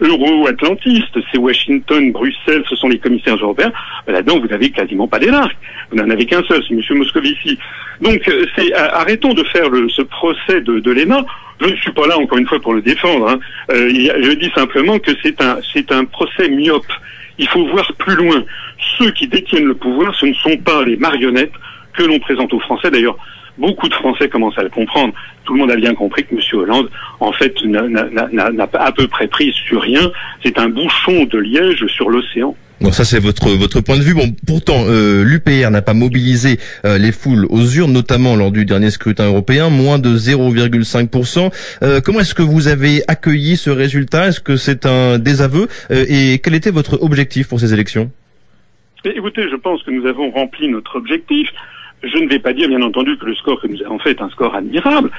euro-atlantistes, 0.00 1.18
c'est 1.30 1.38
Washington, 1.38 2.12
Bruxelles, 2.12 2.62
ce 2.68 2.76
sont 2.76 2.88
les 2.88 2.98
commissaires 2.98 3.36
européens. 3.36 3.72
Là-dedans, 4.06 4.38
vous 4.38 4.46
n'avez 4.46 4.70
quasiment 4.70 5.08
pas 5.08 5.18
d'énarques. 5.18 5.56
Vous 5.90 5.96
n'en 5.96 6.08
avez 6.10 6.26
qu'un 6.26 6.42
seul, 6.44 6.62
c'est 6.68 6.74
M. 6.74 6.98
Moscovici. 6.98 7.58
Donc, 8.00 8.28
euh, 8.28 8.46
c'est, 8.56 8.72
arrêtons 8.74 9.34
de 9.34 9.42
faire 9.44 9.68
le, 9.68 9.88
ce 9.88 10.02
procès 10.02 10.60
de, 10.60 10.78
de 10.78 10.90
l'ENA. 10.90 11.24
Je 11.60 11.66
ne 11.66 11.76
suis 11.76 11.90
pas 11.90 12.06
là, 12.06 12.16
encore 12.16 12.38
une 12.38 12.46
fois, 12.46 12.60
pour 12.60 12.74
le 12.74 12.82
défendre. 12.82 13.28
Hein. 13.28 13.40
Euh, 13.70 13.88
je 13.90 14.32
dis 14.32 14.50
simplement 14.54 14.98
que 14.98 15.10
c'est 15.22 15.40
un, 15.42 15.58
c'est 15.72 15.90
un 15.90 16.04
procès 16.04 16.48
myope. 16.48 16.86
Il 17.38 17.48
faut 17.48 17.66
voir 17.66 17.92
plus 17.98 18.14
loin. 18.16 18.44
Ceux 18.98 19.10
qui 19.12 19.26
détiennent 19.26 19.66
le 19.66 19.74
pouvoir, 19.74 20.14
ce 20.14 20.26
ne 20.26 20.34
sont 20.34 20.56
pas 20.58 20.84
les 20.84 20.96
marionnettes 20.96 21.52
que 21.98 22.04
l'on 22.04 22.18
présente 22.20 22.52
aux 22.54 22.60
Français. 22.60 22.90
D'ailleurs, 22.90 23.16
beaucoup 23.58 23.88
de 23.88 23.94
Français 23.94 24.28
commencent 24.28 24.58
à 24.58 24.62
le 24.62 24.70
comprendre. 24.70 25.12
Tout 25.44 25.54
le 25.54 25.60
monde 25.60 25.70
a 25.70 25.76
bien 25.76 25.94
compris 25.94 26.24
que 26.24 26.34
M. 26.34 26.40
Hollande, 26.52 26.88
en 27.20 27.32
fait, 27.32 27.54
n'a 27.64 28.66
pas 28.66 28.78
à 28.78 28.92
peu 28.92 29.08
près 29.08 29.26
pris 29.26 29.52
sur 29.66 29.82
rien. 29.82 30.10
C'est 30.44 30.58
un 30.58 30.68
bouchon 30.68 31.24
de 31.24 31.38
liège 31.38 31.84
sur 31.88 32.08
l'océan. 32.08 32.54
Bon, 32.80 32.92
ça 32.92 33.04
c'est 33.04 33.18
votre 33.18 33.48
votre 33.58 33.80
point 33.80 33.96
de 33.96 34.02
vue. 34.02 34.14
Bon, 34.14 34.32
pourtant, 34.46 34.84
euh, 34.86 35.24
l'UPR 35.24 35.68
n'a 35.72 35.82
pas 35.82 35.94
mobilisé 35.94 36.58
euh, 36.84 36.96
les 36.96 37.10
foules 37.10 37.44
aux 37.50 37.66
urnes, 37.66 37.92
notamment 37.92 38.36
lors 38.36 38.52
du 38.52 38.64
dernier 38.64 38.90
scrutin 38.90 39.26
européen, 39.26 39.68
moins 39.68 39.98
de 39.98 40.10
0,5%. 40.10 41.50
Euh, 41.82 42.00
comment 42.00 42.20
est-ce 42.20 42.36
que 42.36 42.42
vous 42.42 42.68
avez 42.68 43.02
accueilli 43.08 43.56
ce 43.56 43.70
résultat? 43.70 44.28
Est-ce 44.28 44.38
que 44.38 44.54
c'est 44.54 44.86
un 44.86 45.18
désaveu? 45.18 45.66
Et 45.90 46.38
quel 46.38 46.54
était 46.54 46.70
votre 46.70 47.02
objectif 47.02 47.48
pour 47.48 47.58
ces 47.58 47.74
élections? 47.74 48.12
Écoutez, 49.04 49.48
je 49.50 49.56
pense 49.56 49.82
que 49.82 49.90
nous 49.90 50.06
avons 50.06 50.30
rempli 50.30 50.68
notre 50.68 50.96
objectif. 50.96 51.48
Je 52.02 52.18
ne 52.18 52.28
vais 52.28 52.38
pas 52.38 52.52
dire, 52.52 52.68
bien 52.68 52.82
entendu, 52.82 53.16
que 53.16 53.26
le 53.26 53.34
score 53.34 53.60
que 53.60 53.66
nous 53.66 53.82
avons 53.82 53.98
fait 53.98 54.10
est 54.10 54.22
un 54.22 54.30
score 54.30 54.54
admirable, 54.54 55.10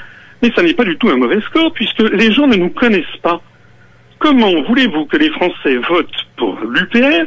mais 0.42 0.52
ça 0.56 0.64
n'est 0.64 0.74
pas 0.74 0.86
du 0.86 0.98
tout 0.98 1.10
un 1.10 1.18
mauvais 1.18 1.42
score, 1.42 1.74
puisque 1.74 2.00
les 2.00 2.32
gens 2.32 2.48
ne 2.48 2.56
nous 2.56 2.70
connaissent 2.70 3.18
pas. 3.22 3.42
Comment 4.20 4.62
voulez-vous 4.64 5.06
que 5.06 5.18
les 5.18 5.30
Français 5.30 5.78
votent 5.78 6.28
pour 6.38 6.58
l'UPR, 6.62 7.26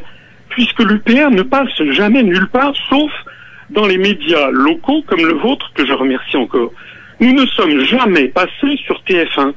puisque 0.48 0.80
l'UPR 0.80 1.30
ne 1.30 1.42
passe 1.42 1.82
jamais 1.90 2.22
nulle 2.22 2.48
part, 2.48 2.74
sauf 2.88 3.10
dans 3.70 3.86
les 3.86 3.98
médias 3.98 4.50
locaux 4.50 5.02
comme 5.06 5.24
le 5.24 5.34
vôtre, 5.34 5.70
que 5.74 5.86
je 5.86 5.92
remercie 5.92 6.36
encore? 6.36 6.72
Nous 7.20 7.32
ne 7.32 7.46
sommes 7.46 7.78
jamais 7.80 8.28
passés 8.28 8.76
sur 8.84 9.02
TF1. 9.08 9.52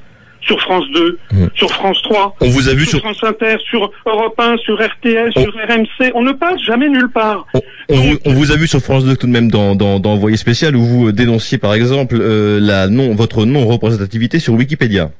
Sur 0.45 0.59
France 0.61 0.85
2, 0.93 1.19
mmh. 1.31 1.45
sur 1.55 1.69
France 1.71 2.01
3, 2.03 2.35
on 2.41 2.49
vous 2.49 2.69
a 2.69 2.73
vu 2.73 2.85
sur, 2.85 2.99
France 2.99 3.23
Inter, 3.23 3.57
sur 3.69 3.91
Europe 4.05 4.39
1, 4.39 4.57
sur 4.57 4.75
RTS, 4.75 5.31
sur 5.31 5.53
RMC. 5.53 6.11
On 6.13 6.21
ne 6.21 6.31
passe 6.31 6.61
jamais 6.61 6.89
nulle 6.89 7.09
part. 7.09 7.45
On, 7.89 8.33
vous, 8.33 8.51
a 8.51 8.55
vu 8.55 8.67
sur 8.67 8.79
France 8.79 9.05
2 9.05 9.15
tout 9.15 9.27
de 9.27 9.31
même 9.31 9.49
dans, 9.49 9.75
dans, 9.75 9.99
dans 9.99 10.13
Envoyé 10.15 10.37
spécial 10.37 10.75
où 10.75 10.83
vous 10.83 11.11
dénonciez 11.11 11.57
par 11.57 11.73
exemple 11.73 12.17
euh, 12.19 12.59
la 12.61 12.87
non, 12.87 13.13
votre 13.15 13.45
non-représentativité 13.45 14.39
sur 14.39 14.53
Wikipédia. 14.53 15.11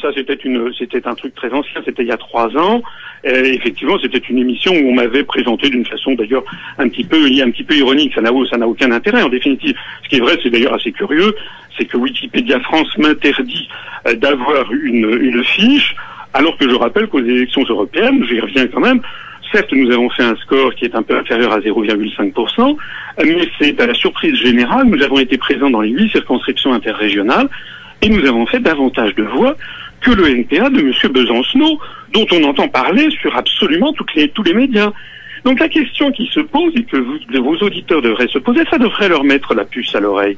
Ça 0.00 0.08
c'était 0.14 0.34
une, 0.34 0.72
c'était 0.78 1.06
un 1.06 1.14
truc 1.14 1.34
très 1.34 1.52
ancien. 1.52 1.80
C'était 1.84 2.02
il 2.02 2.08
y 2.08 2.12
a 2.12 2.16
trois 2.16 2.48
ans. 2.56 2.82
Et 3.24 3.54
effectivement, 3.54 3.98
c'était 4.00 4.18
une 4.18 4.38
émission 4.38 4.72
où 4.72 4.90
on 4.90 4.94
m'avait 4.94 5.24
présenté 5.24 5.68
d'une 5.70 5.84
façon 5.84 6.14
d'ailleurs 6.14 6.44
un 6.78 6.88
petit 6.88 7.04
peu, 7.04 7.16
un 7.24 7.50
petit 7.50 7.64
peu 7.64 7.74
ironique. 7.74 8.14
Ça 8.14 8.20
n'a, 8.20 8.30
ça 8.50 8.56
n'a 8.56 8.68
aucun 8.68 8.90
intérêt 8.92 9.22
en 9.22 9.28
définitive. 9.28 9.74
Ce 10.04 10.08
qui 10.08 10.16
est 10.16 10.20
vrai, 10.20 10.38
c'est 10.42 10.50
d'ailleurs 10.50 10.74
assez 10.74 10.92
curieux, 10.92 11.34
c'est 11.76 11.84
que 11.84 11.96
Wikipédia 11.96 12.60
France 12.60 12.96
m'interdit 12.98 13.68
euh, 14.06 14.14
d'avoir 14.14 14.72
une, 14.72 15.18
une 15.20 15.42
fiche, 15.44 15.94
alors 16.34 16.56
que 16.58 16.68
je 16.68 16.74
rappelle 16.74 17.08
qu'aux 17.08 17.20
élections 17.20 17.64
européennes, 17.68 18.24
j'y 18.28 18.40
reviens 18.40 18.66
quand 18.68 18.80
même. 18.80 19.00
Certes, 19.52 19.72
nous 19.72 19.90
avons 19.90 20.10
fait 20.10 20.24
un 20.24 20.36
score 20.36 20.74
qui 20.74 20.84
est 20.84 20.94
un 20.94 21.02
peu 21.02 21.16
inférieur 21.16 21.52
à 21.52 21.60
0,5%, 21.60 22.76
mais 23.24 23.48
c'est 23.58 23.80
à 23.80 23.86
la 23.86 23.94
surprise 23.94 24.34
générale, 24.34 24.86
nous 24.86 25.02
avons 25.02 25.18
été 25.18 25.38
présents 25.38 25.70
dans 25.70 25.80
les 25.80 25.90
huit 25.90 26.10
circonscriptions 26.10 26.74
interrégionales, 26.74 27.48
et 28.02 28.10
nous 28.10 28.24
avons 28.26 28.46
fait 28.46 28.60
davantage 28.60 29.14
de 29.14 29.22
voix 29.22 29.56
que 30.08 30.14
le 30.14 30.28
NPA 30.28 30.70
de 30.70 30.80
M. 30.80 31.12
Besancenot, 31.12 31.78
dont 32.14 32.26
on 32.32 32.44
entend 32.44 32.68
parler 32.68 33.10
sur 33.20 33.36
absolument 33.36 33.92
toutes 33.92 34.14
les, 34.14 34.28
tous 34.30 34.42
les 34.42 34.54
médias. 34.54 34.90
Donc 35.44 35.60
la 35.60 35.68
question 35.68 36.10
qui 36.12 36.26
se 36.32 36.40
pose 36.40 36.72
et 36.76 36.84
que 36.84 36.96
vos 37.38 37.56
auditeurs 37.56 38.00
devraient 38.00 38.28
se 38.28 38.38
poser, 38.38 38.62
ça 38.70 38.78
devrait 38.78 39.08
leur 39.08 39.24
mettre 39.24 39.54
la 39.54 39.64
puce 39.64 39.94
à 39.94 40.00
l'oreille. 40.00 40.36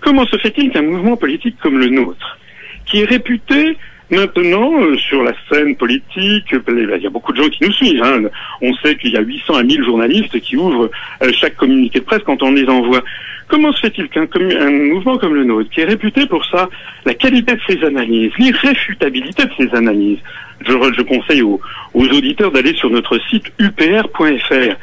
Comment 0.00 0.24
se 0.26 0.36
fait-il 0.38 0.70
qu'un 0.70 0.82
mouvement 0.82 1.16
politique 1.16 1.56
comme 1.60 1.78
le 1.78 1.88
nôtre, 1.88 2.38
qui 2.86 3.00
est 3.00 3.04
réputé 3.04 3.76
maintenant 4.10 4.80
euh, 4.80 4.96
sur 4.96 5.22
la 5.22 5.32
scène 5.50 5.76
politique, 5.76 6.46
il 6.52 7.00
y 7.02 7.06
a 7.06 7.10
beaucoup 7.10 7.32
de 7.32 7.42
gens 7.42 7.48
qui 7.48 7.64
nous 7.64 7.72
suivent. 7.72 8.02
Hein. 8.02 8.22
On 8.60 8.74
sait 8.76 8.96
qu'il 8.96 9.12
y 9.12 9.16
a 9.16 9.20
800 9.20 9.54
à 9.54 9.62
1000 9.62 9.84
journalistes 9.84 10.40
qui 10.40 10.56
ouvrent 10.56 10.90
euh, 11.22 11.32
chaque 11.32 11.56
communiqué 11.56 12.00
de 12.00 12.04
presse 12.04 12.22
quand 12.24 12.42
on 12.42 12.52
les 12.52 12.66
envoie. 12.66 13.02
Comment 13.48 13.72
se 13.72 13.80
fait-il 13.80 14.08
qu'un 14.08 14.26
mouvement 14.70 15.16
comme 15.16 15.34
le 15.34 15.44
nôtre, 15.44 15.70
qui 15.70 15.80
est 15.80 15.84
réputé 15.84 16.26
pour 16.26 16.44
ça, 16.44 16.68
la 17.06 17.14
qualité 17.14 17.54
de 17.54 17.60
ses 17.66 17.82
analyses, 17.84 18.32
l'irréfutabilité 18.38 19.44
de 19.44 19.52
ses 19.56 19.74
analyses, 19.74 20.18
je, 20.66 20.72
je 20.72 21.02
conseille 21.02 21.42
aux, 21.42 21.60
aux 21.94 22.06
auditeurs 22.08 22.50
d'aller 22.50 22.74
sur 22.74 22.90
notre 22.90 23.18
site 23.30 23.50
upr.fr 23.58 24.76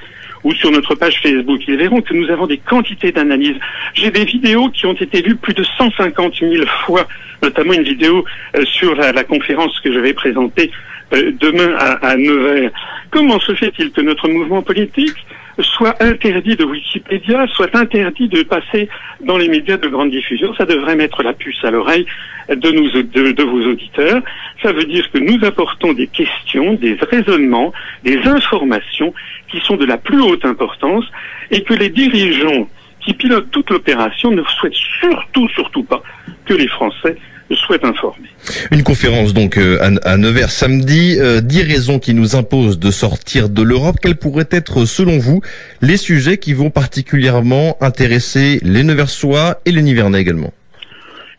ou 0.45 0.53
sur 0.53 0.71
notre 0.71 0.93
page 0.95 1.19
Facebook. 1.21 1.59
Ils 1.67 1.75
verront 1.75 2.01
que 2.01 2.13
nous 2.13 2.29
avons 2.29 2.45
des 2.45 2.59
quantités 2.59 3.11
d'analyses. 3.11 3.57
J'ai 3.95 4.11
des 4.11 4.25
vidéos 4.25 4.69
qui 4.69 4.85
ont 4.85 4.93
été 4.93 5.21
vues 5.23 5.35
plus 5.35 5.55
de 5.55 5.63
150 5.63 6.35
000 6.39 6.65
fois, 6.85 7.07
notamment 7.41 7.73
une 7.73 7.83
vidéo 7.83 8.23
euh, 8.55 8.63
sur 8.63 8.93
la, 8.95 9.23
conférence 9.23 9.79
que 9.79 9.91
je 9.91 9.99
vais 9.99 10.13
présenter 10.13 10.69
euh, 11.13 11.31
demain 11.39 11.73
à, 11.79 11.93
à 12.11 12.15
Nevers. 12.15 12.71
Comment 13.11 13.39
se 13.39 13.53
fait-il 13.55 13.91
que 13.91 14.01
notre 14.01 14.27
mouvement 14.27 14.61
politique 14.61 15.15
soit 15.59 16.01
interdit 16.03 16.55
de 16.55 16.65
Wikipédia, 16.65 17.47
soit 17.53 17.73
interdit 17.75 18.27
de 18.27 18.43
passer 18.43 18.89
dans 19.21 19.37
les 19.37 19.47
médias 19.47 19.77
de 19.77 19.87
grande 19.87 20.11
diffusion? 20.11 20.53
Ça 20.55 20.65
devrait 20.65 20.95
mettre 20.95 21.23
la 21.23 21.33
puce 21.33 21.63
à 21.63 21.71
l'oreille 21.71 22.05
de, 22.49 23.31
de 23.31 23.43
vos 23.43 23.61
auditeurs. 23.65 24.21
Ça 24.61 24.71
veut 24.73 24.83
dire 24.85 25.09
que 25.11 25.19
nous 25.19 25.43
apportons 25.45 25.93
des 25.93 26.07
questions, 26.07 26.73
des 26.73 26.97
raisonnements, 27.11 27.73
des 28.03 28.19
informations 28.25 29.13
qui 29.49 29.59
sont 29.61 29.77
de 29.77 29.85
la 29.85 29.97
plus 29.97 30.21
haute 30.21 30.45
importance 30.45 31.05
et 31.51 31.63
que 31.63 31.73
les 31.73 31.89
dirigeants 31.89 32.67
qui 32.99 33.13
pilotent 33.13 33.51
toute 33.51 33.69
l'opération 33.69 34.31
ne 34.31 34.43
souhaitent 34.43 34.73
surtout, 34.73 35.47
surtout 35.49 35.83
pas 35.83 36.01
que 36.45 36.53
les 36.53 36.67
Français 36.67 37.15
souhaite 37.53 37.85
informer. 37.85 38.27
Une 38.71 38.83
conférence 38.83 39.33
donc 39.33 39.57
euh, 39.57 39.77
à, 40.03 40.17
Nevers 40.17 40.49
samedi. 40.49 41.17
Euh, 41.19 41.41
dix 41.41 41.61
raisons 41.61 41.99
qui 41.99 42.13
nous 42.13 42.35
imposent 42.35 42.79
de 42.79 42.91
sortir 42.91 43.49
de 43.49 43.61
l'Europe. 43.61 43.97
Quels 44.01 44.15
pourraient 44.15 44.49
être, 44.51 44.85
selon 44.85 45.19
vous, 45.19 45.41
les 45.81 45.97
sujets 45.97 46.37
qui 46.37 46.53
vont 46.53 46.71
particulièrement 46.71 47.77
intéresser 47.81 48.59
les 48.63 48.83
Neversois 48.83 49.57
et 49.65 49.71
les 49.71 49.81
Nivernais 49.81 50.21
également? 50.21 50.53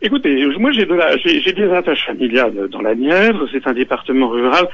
Écoutez, 0.01 0.45
moi 0.59 0.71
j'ai 0.71 0.87
j'ai 1.43 1.53
des 1.53 1.71
attaches 1.71 2.05
familiales 2.05 2.69
dans 2.71 2.81
la 2.81 2.95
Nièvre. 2.95 3.47
C'est 3.51 3.65
un 3.67 3.73
département 3.73 4.29
rural 4.29 4.67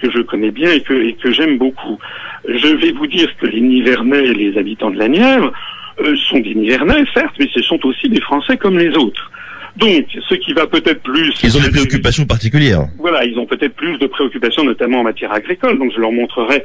que 0.00 0.10
je 0.10 0.20
connais 0.20 0.50
bien 0.50 0.70
et 0.70 0.82
que, 0.82 0.92
et 0.92 1.14
que 1.14 1.32
j'aime 1.32 1.58
beaucoup. 1.58 1.98
Je 2.46 2.68
vais 2.68 2.92
vous 2.92 3.06
dire 3.06 3.34
que 3.38 3.46
les 3.46 3.60
Nivernais, 3.60 4.32
les 4.34 4.56
habitants 4.58 4.90
de 4.90 4.98
la 4.98 5.08
Nièvre, 5.08 5.52
euh, 6.00 6.14
sont 6.28 6.38
des 6.38 6.54
Nivernais, 6.54 7.04
certes, 7.14 7.34
mais 7.38 7.48
ce 7.54 7.62
sont 7.62 7.84
aussi 7.86 8.08
des 8.08 8.20
Français 8.20 8.56
comme 8.56 8.78
les 8.78 8.94
autres. 8.96 9.30
Donc, 9.76 10.06
ce 10.28 10.34
qui 10.36 10.52
va 10.54 10.66
peut-être 10.66 11.02
plus... 11.02 11.32
Ils 11.42 11.56
ont 11.56 11.60
des 11.60 11.70
préoccupations 11.70 12.24
particulières. 12.24 12.86
Voilà, 12.98 13.24
ils 13.24 13.38
ont 13.38 13.46
peut-être 13.46 13.74
plus 13.74 13.98
de 13.98 14.06
préoccupations, 14.06 14.64
notamment 14.64 15.00
en 15.00 15.04
matière 15.04 15.32
agricole. 15.32 15.78
Donc, 15.78 15.92
je 15.94 16.00
leur 16.00 16.12
montrerai 16.12 16.64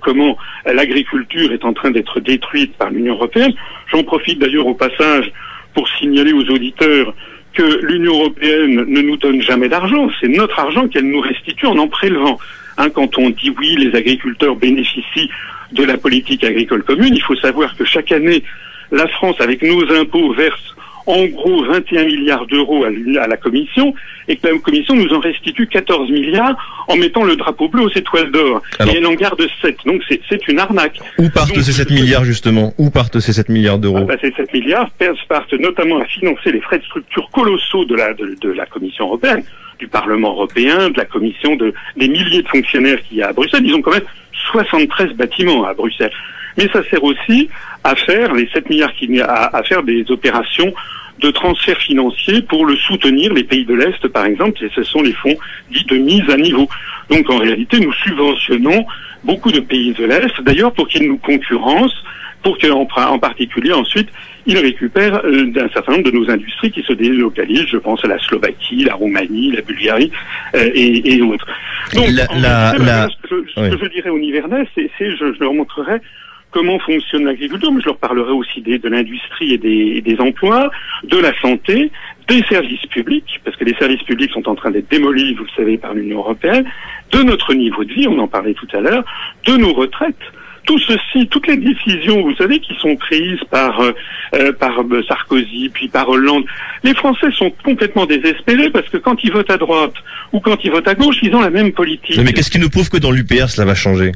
comment 0.00 0.36
l'agriculture 0.66 1.52
est 1.52 1.64
en 1.64 1.72
train 1.72 1.90
d'être 1.90 2.20
détruite 2.20 2.74
par 2.76 2.90
l'Union 2.90 3.14
européenne. 3.14 3.52
J'en 3.92 4.02
profite 4.02 4.38
d'ailleurs 4.38 4.66
au 4.66 4.74
passage 4.74 5.32
pour 5.74 5.88
signaler 5.88 6.32
aux 6.32 6.44
auditeurs 6.50 7.14
que 7.54 7.84
l'Union 7.86 8.14
européenne 8.14 8.84
ne 8.86 9.00
nous 9.00 9.16
donne 9.16 9.40
jamais 9.40 9.68
d'argent. 9.68 10.08
C'est 10.20 10.28
notre 10.28 10.58
argent 10.58 10.88
qu'elle 10.88 11.08
nous 11.08 11.20
restitue 11.20 11.66
en 11.66 11.78
en 11.78 11.88
prélevant. 11.88 12.38
Hein, 12.76 12.90
quand 12.90 13.18
on 13.18 13.30
dit 13.30 13.52
oui, 13.58 13.76
les 13.76 13.96
agriculteurs 13.96 14.56
bénéficient 14.56 15.30
de 15.72 15.84
la 15.84 15.96
politique 15.96 16.44
agricole 16.44 16.82
commune, 16.82 17.14
il 17.14 17.22
faut 17.22 17.36
savoir 17.36 17.76
que 17.76 17.84
chaque 17.84 18.12
année, 18.12 18.42
la 18.90 19.06
France, 19.08 19.36
avec 19.40 19.62
nos 19.62 19.82
impôts, 19.92 20.32
verse 20.32 20.74
en 21.08 21.24
gros 21.24 21.64
21 21.64 22.04
milliards 22.04 22.46
d'euros 22.46 22.84
à, 22.84 23.26
la 23.26 23.36
Commission 23.38 23.94
et 24.28 24.36
que 24.36 24.46
la 24.46 24.58
Commission 24.58 24.94
nous 24.94 25.08
en 25.14 25.20
restitue 25.20 25.66
14 25.66 26.10
milliards 26.10 26.54
en 26.86 26.96
mettant 26.96 27.24
le 27.24 27.34
drapeau 27.34 27.68
bleu 27.68 27.84
aux 27.84 27.90
étoiles 27.90 28.30
d'or. 28.30 28.62
Et 28.80 28.96
elle 28.98 29.06
en 29.06 29.14
garde 29.14 29.42
7. 29.62 29.78
Donc 29.86 30.02
c'est 30.08 30.48
une 30.48 30.58
arnaque. 30.58 31.00
Où 31.18 31.30
partent 31.30 31.58
ces 31.60 31.72
7 31.72 31.90
milliards 31.90 32.24
justement? 32.24 32.74
Où 32.76 32.90
partent 32.90 33.20
ces 33.20 33.32
7 33.32 33.48
milliards 33.48 33.78
d'euros? 33.78 34.00
Ah 34.02 34.04
bah, 34.04 34.16
Ces 34.20 34.32
7 34.32 34.52
milliards 34.52 34.90
partent 35.28 35.54
notamment 35.54 35.98
à 35.98 36.04
financer 36.04 36.52
les 36.52 36.60
frais 36.60 36.78
de 36.78 36.84
structure 36.84 37.30
colossaux 37.30 37.86
de 37.86 37.94
la, 37.94 38.12
de, 38.12 38.50
la 38.50 38.66
Commission 38.66 39.06
européenne 39.06 39.42
du 39.78 39.88
Parlement 39.88 40.32
européen, 40.32 40.90
de 40.90 40.98
la 40.98 41.04
Commission, 41.06 41.56
de, 41.56 41.72
des 41.96 42.08
milliers 42.08 42.42
de 42.42 42.48
fonctionnaires 42.48 43.00
qu'il 43.08 43.18
y 43.18 43.22
a 43.22 43.28
à 43.28 43.32
Bruxelles. 43.32 43.62
Ils 43.64 43.74
ont 43.74 43.80
quand 43.80 43.92
même 43.92 44.02
73 44.50 45.12
bâtiments 45.12 45.64
à 45.64 45.72
Bruxelles. 45.72 46.12
Mais 46.58 46.68
ça 46.72 46.82
sert 46.90 47.02
aussi 47.02 47.48
à 47.84 47.94
faire 47.94 48.34
les 48.34 48.48
7 48.52 48.68
milliards 48.68 48.90
a 49.22 49.56
à 49.56 49.62
faire 49.62 49.82
des 49.84 50.04
opérations 50.10 50.74
de 51.20 51.30
transferts 51.30 51.78
financiers 51.78 52.42
pour 52.42 52.66
le 52.66 52.76
soutenir, 52.76 53.32
les 53.32 53.44
pays 53.44 53.64
de 53.64 53.74
l'Est 53.74 54.06
par 54.08 54.26
exemple, 54.26 54.62
et 54.64 54.70
ce 54.74 54.82
sont 54.82 55.02
les 55.02 55.12
fonds 55.12 55.36
dits 55.70 55.84
de 55.84 55.96
mise 55.96 56.28
à 56.30 56.36
niveau. 56.36 56.68
Donc 57.10 57.28
en 57.30 57.38
réalité, 57.38 57.80
nous 57.80 57.92
subventionnons 57.92 58.86
beaucoup 59.24 59.50
de 59.50 59.60
pays 59.60 59.92
de 59.92 60.04
l'Est, 60.04 60.40
d'ailleurs 60.42 60.72
pour 60.72 60.88
qu'ils 60.88 61.08
nous 61.08 61.18
concurrencent, 61.18 62.04
pour 62.42 62.56
qu'en 62.58 62.86
en 62.96 63.18
particulier 63.18 63.72
ensuite, 63.72 64.08
ils 64.46 64.58
récupèrent 64.58 65.20
euh, 65.24 65.52
un 65.56 65.68
certain 65.68 65.92
nombre 65.92 66.10
de 66.10 66.16
nos 66.16 66.30
industries 66.30 66.70
qui 66.70 66.82
se 66.82 66.92
délocalisent, 66.92 67.66
je 67.66 67.76
pense 67.76 68.02
à 68.04 68.08
la 68.08 68.18
Slovaquie, 68.18 68.84
la 68.84 68.94
Roumanie, 68.94 69.52
la 69.52 69.60
Bulgarie 69.60 70.10
euh, 70.54 70.70
et, 70.74 71.16
et, 71.16 71.22
autres. 71.22 71.46
Donc, 71.94 72.06
ce, 72.06 73.28
que 73.28 73.78
je, 73.78 73.88
dirais 73.92 74.08
aux 74.08 74.18
Nivernais, 74.18 74.66
c'est, 74.74 74.90
je, 74.98 75.34
je 75.34 75.40
leur 75.40 75.52
montrerai 75.52 76.00
comment 76.50 76.78
fonctionne 76.78 77.24
l'agriculture, 77.24 77.72
mais 77.72 77.80
je 77.80 77.86
leur 77.86 77.98
parlerai 77.98 78.32
aussi 78.32 78.60
des, 78.62 78.78
de 78.78 78.88
l'industrie 78.88 79.54
et 79.54 79.58
des, 79.58 80.00
des, 80.00 80.20
emplois, 80.20 80.70
de 81.04 81.18
la 81.18 81.38
santé, 81.40 81.90
des 82.28 82.42
services 82.48 82.86
publics, 82.86 83.40
parce 83.44 83.56
que 83.56 83.64
les 83.64 83.74
services 83.74 84.02
publics 84.02 84.32
sont 84.32 84.48
en 84.48 84.54
train 84.54 84.70
d'être 84.70 84.90
démolis, 84.90 85.34
vous 85.34 85.44
le 85.44 85.50
savez, 85.56 85.78
par 85.78 85.94
l'Union 85.94 86.18
européenne, 86.18 86.64
de 87.12 87.22
notre 87.22 87.54
niveau 87.54 87.84
de 87.84 87.92
vie, 87.92 88.08
on 88.08 88.18
en 88.18 88.28
parlait 88.28 88.54
tout 88.54 88.68
à 88.72 88.80
l'heure, 88.80 89.04
de 89.46 89.56
nos 89.56 89.72
retraites. 89.72 90.16
Tout 90.64 90.78
ceci, 90.80 91.26
toutes 91.28 91.46
les 91.46 91.56
décisions, 91.56 92.20
vous 92.20 92.34
savez, 92.34 92.60
qui 92.60 92.74
sont 92.74 92.94
prises 92.96 93.40
par 93.50 93.80
euh, 93.80 93.92
euh 94.34 94.52
par 94.52 94.80
euh, 94.80 95.02
Sarkozy, 95.08 95.70
puis 95.72 95.88
par 95.88 96.06
Hollande, 96.10 96.44
les 96.84 96.92
Français 96.92 97.30
sont 97.32 97.50
complètement 97.64 98.04
désespérés 98.04 98.68
parce 98.68 98.86
que 98.90 98.98
quand 98.98 99.24
ils 99.24 99.32
votent 99.32 99.50
à 99.50 99.56
droite 99.56 99.94
ou 100.32 100.40
quand 100.40 100.62
ils 100.62 100.70
votent 100.70 100.88
à 100.88 100.94
gauche, 100.94 101.16
ils 101.22 101.34
ont 101.34 101.40
la 101.40 101.48
même 101.48 101.72
politique. 101.72 102.18
Mais 102.22 102.34
qu'est-ce 102.34 102.50
qui 102.50 102.58
nous 102.58 102.68
prouve 102.68 102.90
que 102.90 102.98
dans 102.98 103.10
l'UPR, 103.10 103.48
cela 103.48 103.66
va 103.66 103.74
changer? 103.74 104.12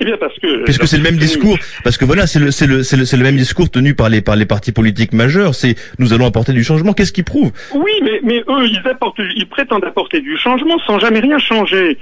Eh 0.00 0.04
bien 0.04 0.16
parce 0.16 0.38
que 0.38 0.64
puisque 0.64 0.86
c'est 0.86 0.96
le 0.96 1.02
même 1.02 1.16
discours, 1.16 1.58
parce 1.82 1.96
que 1.96 2.04
voilà, 2.04 2.26
c'est 2.26 2.38
le 2.38 2.50
c'est 2.52 2.66
le 2.66 2.84
c'est 2.84 2.96
le, 2.96 3.04
le, 3.04 3.22
même 3.24 3.36
discours 3.36 3.68
tenu 3.68 3.94
par 3.94 4.08
les 4.08 4.20
par 4.20 4.36
les 4.36 4.46
partis 4.46 4.70
politiques 4.70 5.12
majeurs. 5.12 5.54
C'est 5.54 5.74
nous 5.98 6.12
allons 6.12 6.26
apporter 6.26 6.52
du 6.52 6.62
changement. 6.62 6.92
Qu'est-ce 6.92 7.12
qui 7.12 7.24
prouve? 7.24 7.50
Oui, 7.74 7.92
mais 8.02 8.20
mais 8.22 8.38
eux 8.48 8.66
ils 8.66 8.80
apportent, 8.84 9.20
ils 9.36 9.48
prétendent 9.48 9.84
apporter 9.84 10.20
du 10.20 10.36
changement 10.38 10.78
sans 10.86 11.00
jamais 11.00 11.18
rien 11.18 11.38
changer. 11.38 11.98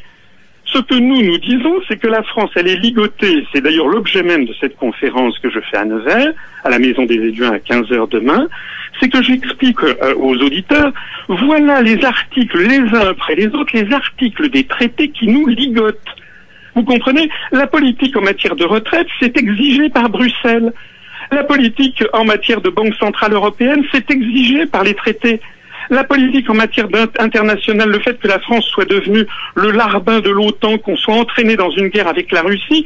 Ce 0.66 0.78
que 0.78 0.94
nous 0.94 1.22
nous 1.22 1.38
disons, 1.38 1.80
c'est 1.88 1.96
que 1.96 2.08
la 2.08 2.22
France, 2.24 2.50
elle 2.56 2.68
est 2.68 2.76
ligotée. 2.76 3.46
C'est 3.52 3.60
d'ailleurs 3.62 3.86
l'objet 3.86 4.22
même 4.22 4.44
de 4.44 4.54
cette 4.60 4.76
conférence 4.76 5.38
que 5.38 5.48
je 5.48 5.60
fais 5.70 5.78
à 5.78 5.84
Nevers, 5.84 6.32
à 6.64 6.70
la 6.70 6.78
Maison 6.78 7.06
des 7.06 7.14
Éduins 7.14 7.52
à 7.52 7.60
15 7.60 7.92
heures 7.92 8.08
demain. 8.08 8.48
C'est 9.00 9.08
que 9.08 9.22
j'explique 9.22 9.82
euh, 9.82 10.14
aux 10.16 10.34
auditeurs, 10.36 10.92
voilà 11.28 11.82
les 11.82 12.02
articles 12.04 12.58
les 12.58 12.78
uns 12.78 13.08
après 13.10 13.36
les 13.36 13.46
autres, 13.48 13.70
les 13.74 13.92
articles 13.92 14.50
des 14.50 14.64
traités 14.64 15.10
qui 15.10 15.28
nous 15.28 15.46
ligotent. 15.46 16.15
Vous 16.76 16.84
comprenez 16.84 17.30
La 17.52 17.66
politique 17.66 18.14
en 18.18 18.20
matière 18.20 18.54
de 18.54 18.64
retraite, 18.64 19.06
c'est 19.18 19.36
exigé 19.38 19.88
par 19.88 20.10
Bruxelles. 20.10 20.74
La 21.32 21.42
politique 21.42 22.04
en 22.12 22.24
matière 22.24 22.60
de 22.60 22.68
Banque 22.68 22.94
centrale 22.96 23.32
européenne, 23.32 23.82
c'est 23.92 24.10
exigé 24.10 24.66
par 24.66 24.84
les 24.84 24.94
traités. 24.94 25.40
La 25.88 26.04
politique 26.04 26.50
en 26.50 26.54
matière 26.54 26.86
internationale, 27.18 27.88
le 27.88 27.98
fait 28.00 28.18
que 28.18 28.28
la 28.28 28.38
France 28.40 28.66
soit 28.66 28.84
devenue 28.84 29.24
le 29.54 29.70
larbin 29.70 30.20
de 30.20 30.28
l'OTAN, 30.28 30.76
qu'on 30.76 30.96
soit 30.96 31.14
entraîné 31.14 31.56
dans 31.56 31.70
une 31.70 31.88
guerre 31.88 32.08
avec 32.08 32.30
la 32.30 32.42
Russie, 32.42 32.84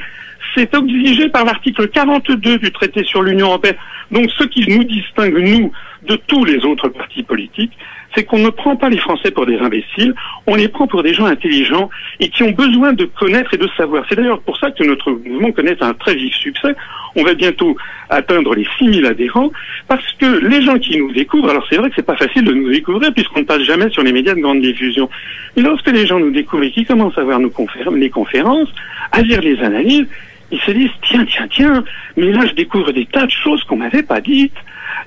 c'est 0.55 0.73
exigé 0.73 1.29
par 1.29 1.45
l'article 1.45 1.89
42 1.89 2.59
du 2.59 2.71
traité 2.71 3.03
sur 3.03 3.23
l'Union 3.23 3.49
européenne. 3.49 3.77
Donc 4.13 4.31
ce 4.39 4.45
qui 4.45 4.69
nous 4.69 4.85
distingue, 4.85 5.37
nous, 5.37 5.73
de 6.07 6.15
tous 6.15 6.45
les 6.45 6.65
autres 6.65 6.89
partis 6.89 7.25
politiques, 7.25 7.77
c'est 8.15 8.25
qu'on 8.25 8.39
ne 8.39 8.51
prend 8.51 8.77
pas 8.77 8.89
les 8.89 8.99
Français 8.99 9.31
pour 9.31 9.47
des 9.47 9.59
imbéciles, 9.59 10.15
on 10.47 10.55
les 10.55 10.69
prend 10.69 10.87
pour 10.87 11.03
des 11.03 11.15
gens 11.15 11.27
intelligents 11.27 11.91
et 12.19 12.29
qui 12.29 12.43
ont 12.43 12.51
besoin 12.51 12.93
de 12.93 13.05
connaître 13.05 13.55
et 13.55 13.57
de 13.57 13.69
savoir. 13.77 14.05
C'est 14.09 14.17
d'ailleurs 14.17 14.41
pour 14.41 14.57
ça 14.59 14.71
que 14.71 14.85
notre 14.85 15.11
mouvement 15.13 15.53
connaît 15.53 15.81
un 15.83 15.95
très 15.95 16.15
vif 16.15 16.35
succès. 16.35 16.75
On 17.17 17.23
va 17.23 17.35
bientôt 17.35 17.77
atteindre 18.09 18.55
les 18.55 18.67
6000 18.79 19.07
adhérents 19.07 19.51
parce 19.89 20.13
que 20.19 20.45
les 20.45 20.63
gens 20.63 20.79
qui 20.79 20.97
nous 20.99 21.13
découvrent, 21.13 21.51
alors 21.51 21.67
c'est 21.69 21.77
vrai 21.77 21.89
que 21.89 21.97
c'est 21.97 22.07
pas 22.07 22.17
facile 22.17 22.45
de 22.45 22.53
nous 22.53 22.71
découvrir 22.71 23.13
puisqu'on 23.13 23.41
ne 23.41 23.45
passe 23.45 23.63
jamais 23.63 23.91
sur 23.91 24.03
les 24.03 24.13
médias 24.13 24.35
de 24.35 24.41
grande 24.41 24.61
diffusion, 24.61 25.09
mais 25.57 25.63
lorsque 25.63 25.91
les 25.91 26.07
gens 26.07 26.19
nous 26.19 26.31
découvrent 26.31 26.65
et 26.65 26.71
qui 26.71 26.85
commencent 26.85 27.19
à 27.19 27.23
voir 27.23 27.39
nos 27.39 27.51
les 27.95 28.11
conférences, 28.11 28.69
à 29.13 29.23
lire 29.23 29.41
les 29.41 29.61
analyses, 29.61 30.07
ils 30.51 30.61
se 30.61 30.71
disent 30.71 30.91
tiens, 31.03 31.25
tiens, 31.25 31.49
tiens, 31.51 31.85
mais 32.17 32.33
là 32.33 32.47
je 32.47 32.55
découvre 32.55 32.93
des 32.93 33.07
tas 33.07 33.27
de 33.27 33.31
choses 33.31 33.63
qu'on 33.65 33.77
m'avait 33.77 34.03
pas 34.03 34.21
dites. 34.21 34.57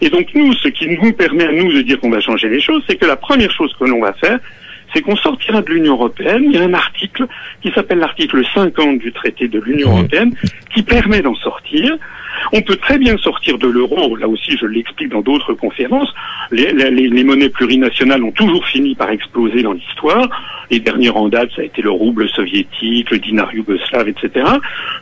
Et 0.01 0.09
donc 0.09 0.27
nous, 0.33 0.53
ce 0.53 0.67
qui 0.69 0.87
nous 0.89 1.13
permet 1.13 1.45
à 1.45 1.51
nous 1.51 1.71
de 1.71 1.81
dire 1.81 1.99
qu'on 1.99 2.09
va 2.09 2.19
changer 2.19 2.49
les 2.49 2.61
choses, 2.61 2.83
c'est 2.87 2.95
que 2.95 3.05
la 3.05 3.15
première 3.15 3.51
chose 3.51 3.73
que 3.79 3.85
l'on 3.85 4.01
va 4.01 4.13
faire, 4.13 4.39
c'est 4.93 5.01
qu'on 5.01 5.15
sortira 5.15 5.61
de 5.61 5.71
l'Union 5.71 5.93
européenne. 5.93 6.43
Il 6.45 6.53
y 6.53 6.57
a 6.57 6.63
un 6.63 6.73
article 6.73 7.27
qui 7.61 7.71
s'appelle 7.71 7.99
l'article 7.99 8.43
50 8.53 8.99
du 8.99 9.11
traité 9.11 9.47
de 9.47 9.59
l'Union 9.59 9.91
européenne 9.91 10.33
qui 10.73 10.83
permet 10.83 11.21
d'en 11.21 11.35
sortir. 11.35 11.97
On 12.51 12.61
peut 12.61 12.75
très 12.75 12.97
bien 12.97 13.17
sortir 13.17 13.57
de 13.57 13.67
l'euro, 13.67 14.15
là 14.15 14.27
aussi 14.27 14.57
je 14.57 14.65
l'explique 14.65 15.09
dans 15.09 15.21
d'autres 15.21 15.53
conférences, 15.53 16.13
les, 16.51 16.71
les, 16.73 17.23
monnaies 17.23 17.49
plurinationales 17.49 18.23
ont 18.23 18.31
toujours 18.31 18.65
fini 18.67 18.95
par 18.95 19.09
exploser 19.11 19.63
dans 19.63 19.73
l'histoire, 19.73 20.27
les 20.69 20.79
dernières 20.79 21.15
en 21.15 21.29
date 21.29 21.51
ça 21.55 21.61
a 21.61 21.65
été 21.65 21.81
le 21.81 21.91
rouble 21.91 22.27
soviétique, 22.29 23.09
le 23.11 23.19
dinar 23.19 23.53
yougoslave, 23.53 24.09
etc. 24.09 24.45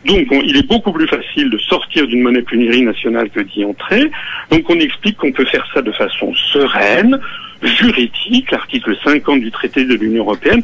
Donc 0.06 0.28
il 0.46 0.58
est 0.58 0.68
beaucoup 0.68 0.92
plus 0.92 1.08
facile 1.08 1.50
de 1.50 1.58
sortir 1.58 2.06
d'une 2.06 2.22
monnaie 2.22 2.42
plurinationale 2.42 3.30
que 3.30 3.40
d'y 3.40 3.66
entrer, 3.66 4.12
donc 4.52 4.70
on 4.70 4.80
explique 4.80 5.18
qu'on 5.18 5.32
peut 5.32 5.46
faire 5.46 5.66
ça 5.74 5.82
de 5.82 5.92
façon 5.92 6.34
sereine, 6.52 7.20
juridique, 7.64 8.52
l'article 8.52 8.96
50 9.04 9.40
du 9.42 9.52
traité 9.52 9.86
de 9.86 9.96
l'Union 9.96 10.24
européenne, 10.24 10.62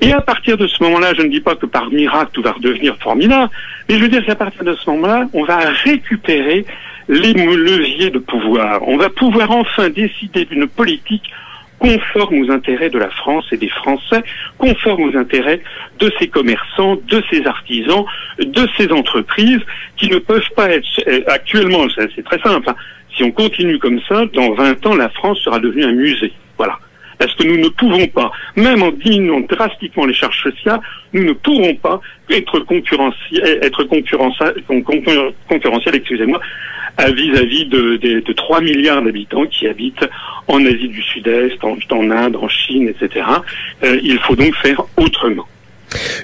et 0.00 0.12
à 0.12 0.20
partir 0.20 0.56
de 0.56 0.66
ce 0.66 0.82
moment-là, 0.82 1.14
je 1.16 1.22
ne 1.22 1.28
dis 1.28 1.40
pas 1.40 1.54
que 1.54 1.66
par 1.66 1.90
miracle 1.90 2.30
tout 2.32 2.42
va 2.42 2.52
redevenir 2.52 2.96
formidable, 2.98 3.50
mais 3.88 3.96
je 3.96 4.00
veux 4.00 4.08
dire 4.08 4.24
qu'à 4.24 4.34
partir 4.34 4.64
de 4.64 4.74
ce 4.74 4.90
moment-là, 4.90 5.28
on 5.32 5.44
va 5.44 5.58
récupérer 5.84 6.66
les 7.08 7.32
leviers 7.32 8.10
de 8.10 8.18
pouvoir. 8.18 8.86
On 8.88 8.96
va 8.96 9.10
pouvoir 9.10 9.50
enfin 9.50 9.88
décider 9.90 10.44
d'une 10.44 10.66
politique 10.66 11.30
conforme 11.78 12.40
aux 12.40 12.50
intérêts 12.50 12.88
de 12.88 12.98
la 12.98 13.10
France 13.10 13.44
et 13.52 13.56
des 13.56 13.68
Français, 13.68 14.22
conforme 14.58 15.02
aux 15.02 15.16
intérêts 15.16 15.60
de 15.98 16.10
ces 16.18 16.28
commerçants, 16.28 16.96
de 17.08 17.22
ces 17.30 17.46
artisans, 17.46 18.04
de 18.38 18.68
ces 18.76 18.90
entreprises 18.90 19.60
qui 19.96 20.08
ne 20.08 20.18
peuvent 20.18 20.48
pas 20.56 20.70
être 20.70 20.86
euh, 21.06 21.20
actuellement, 21.26 21.86
c'est 22.14 22.24
très 22.24 22.40
simple, 22.40 22.70
hein. 22.70 22.76
Si 23.16 23.24
on 23.24 23.30
continue 23.30 23.78
comme 23.78 24.00
ça, 24.08 24.24
dans 24.32 24.52
20 24.54 24.86
ans, 24.86 24.94
la 24.94 25.08
France 25.10 25.38
sera 25.40 25.58
devenue 25.58 25.84
un 25.84 25.92
musée. 25.92 26.32
Voilà. 26.56 26.78
Parce 27.18 27.32
que 27.34 27.44
nous 27.44 27.58
ne 27.58 27.68
pouvons 27.68 28.06
pas, 28.08 28.32
même 28.56 28.82
en 28.82 28.90
diminuant 28.90 29.40
drastiquement 29.40 30.04
les 30.04 30.14
charges 30.14 30.42
sociales, 30.42 30.80
nous 31.12 31.22
ne 31.22 31.32
pourrons 31.32 31.74
pas 31.76 32.00
être 32.28 32.58
concurrentiels, 32.60 33.60
être 33.62 33.84
excusez-moi, 35.94 36.40
vis-à-vis 37.12 37.66
de, 37.66 37.96
de, 37.96 38.32
3 38.32 38.60
milliards 38.60 39.02
d'habitants 39.02 39.46
qui 39.46 39.66
habitent 39.66 40.06
en 40.48 40.64
Asie 40.64 40.88
du 40.88 41.02
Sud-Est, 41.02 41.62
en, 41.64 41.76
en, 41.90 42.10
Inde, 42.10 42.36
en 42.36 42.48
Chine, 42.48 42.88
etc. 42.88 43.26
Euh, 43.82 43.98
il 44.02 44.18
faut 44.18 44.36
donc 44.36 44.54
faire 44.56 44.80
autrement. 44.96 45.46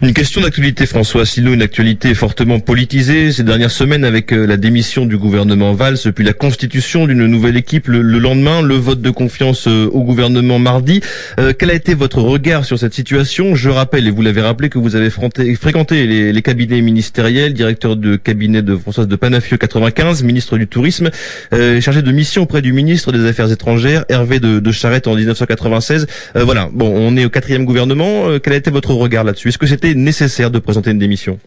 Une 0.02 0.12
question 0.14 0.40
d'actualité, 0.40 0.86
François 0.86 1.22
Asselineau, 1.22 1.52
une 1.52 1.62
actualité 1.62 2.14
fortement 2.14 2.60
politisée 2.60 3.32
ces 3.32 3.42
dernières 3.42 3.70
semaines 3.70 4.04
avec 4.04 4.32
euh, 4.32 4.46
la 4.46 4.56
démission 4.56 5.06
du 5.06 5.16
gouvernement 5.16 5.74
Valls, 5.74 5.98
puis 6.14 6.24
la 6.24 6.32
constitution 6.32 7.06
d'une 7.06 7.26
nouvelle 7.26 7.56
équipe 7.56 7.88
le, 7.88 8.00
lendemain, 8.00 8.62
le 8.62 8.74
vote 8.74 9.00
de 9.00 9.10
confiance 9.10 9.66
euh, 9.68 9.88
au 9.92 10.02
gouvernement 10.02 10.58
mardi. 10.58 11.00
Euh, 11.38 11.52
quel 11.56 11.70
a 11.70 11.74
été 11.74 11.94
votre 11.94 12.20
regard 12.20 12.64
sur 12.64 12.78
cette 12.78 12.94
situation? 12.94 13.54
Je 13.54 13.68
rappelle, 13.68 14.06
et 14.06 14.10
vous 14.10 14.22
l'avez 14.22 14.40
rappelé, 14.40 14.68
que 14.68 14.78
vous 14.78 14.96
avez 14.96 15.10
fréquenté 15.10 16.06
les, 16.06 16.42
cabinets 16.42 16.80
ministériels, 16.80 17.52
directeur 17.52 17.96
de 17.96 18.16
cabinet 18.16 18.62
de 18.62 18.74
Françoise 18.76 19.06
de 19.06 19.16
Panafieux 19.16 19.58
95, 19.58 20.22
ministre 20.22 20.56
du 20.56 20.66
Tourisme, 20.66 21.10
chargé 21.52 22.00
de 22.00 22.12
mission 22.12 22.42
auprès 22.42 22.62
du 22.62 22.72
ministre 22.72 23.12
des 23.12 23.26
Affaires 23.26 23.52
étrangères, 23.52 24.04
Hervé 24.08 24.40
de, 24.40 24.58
de 24.58 24.72
Charette 24.72 25.06
en 25.06 25.14
1996. 25.14 26.06
voilà, 26.34 26.70
bon, 26.72 26.90
on 26.96 27.16
est 27.18 27.26
au 27.26 27.30
quatrième 27.30 27.66
gouvernement. 27.66 28.38
quel 28.42 28.54
a 28.54 28.56
été 28.56 28.70
votre 28.70 28.94
regard 28.94 29.24
là-dessus? 29.24 29.50
Que 29.60 29.66
c'était 29.66 29.94
nécessaire 29.94 30.50
de 30.50 30.58
présenter 30.58 30.90
une 30.90 30.98
démission 30.98 31.38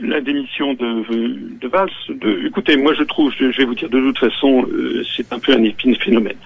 la 0.00 0.20
démission 0.20 0.74
de, 0.74 1.58
de 1.60 1.66
Valls, 1.66 1.90
de, 2.08 2.46
écoutez, 2.46 2.76
moi 2.76 2.94
je 2.96 3.02
trouve, 3.02 3.32
je, 3.36 3.46
vais 3.46 3.64
vous 3.64 3.74
dire 3.74 3.88
de 3.88 3.98
toute 3.98 4.18
façon, 4.18 4.64
euh, 4.70 5.02
c'est 5.16 5.32
un 5.32 5.40
peu 5.40 5.52
un 5.52 5.62
épine 5.64 5.96
phénomène. 5.96 6.36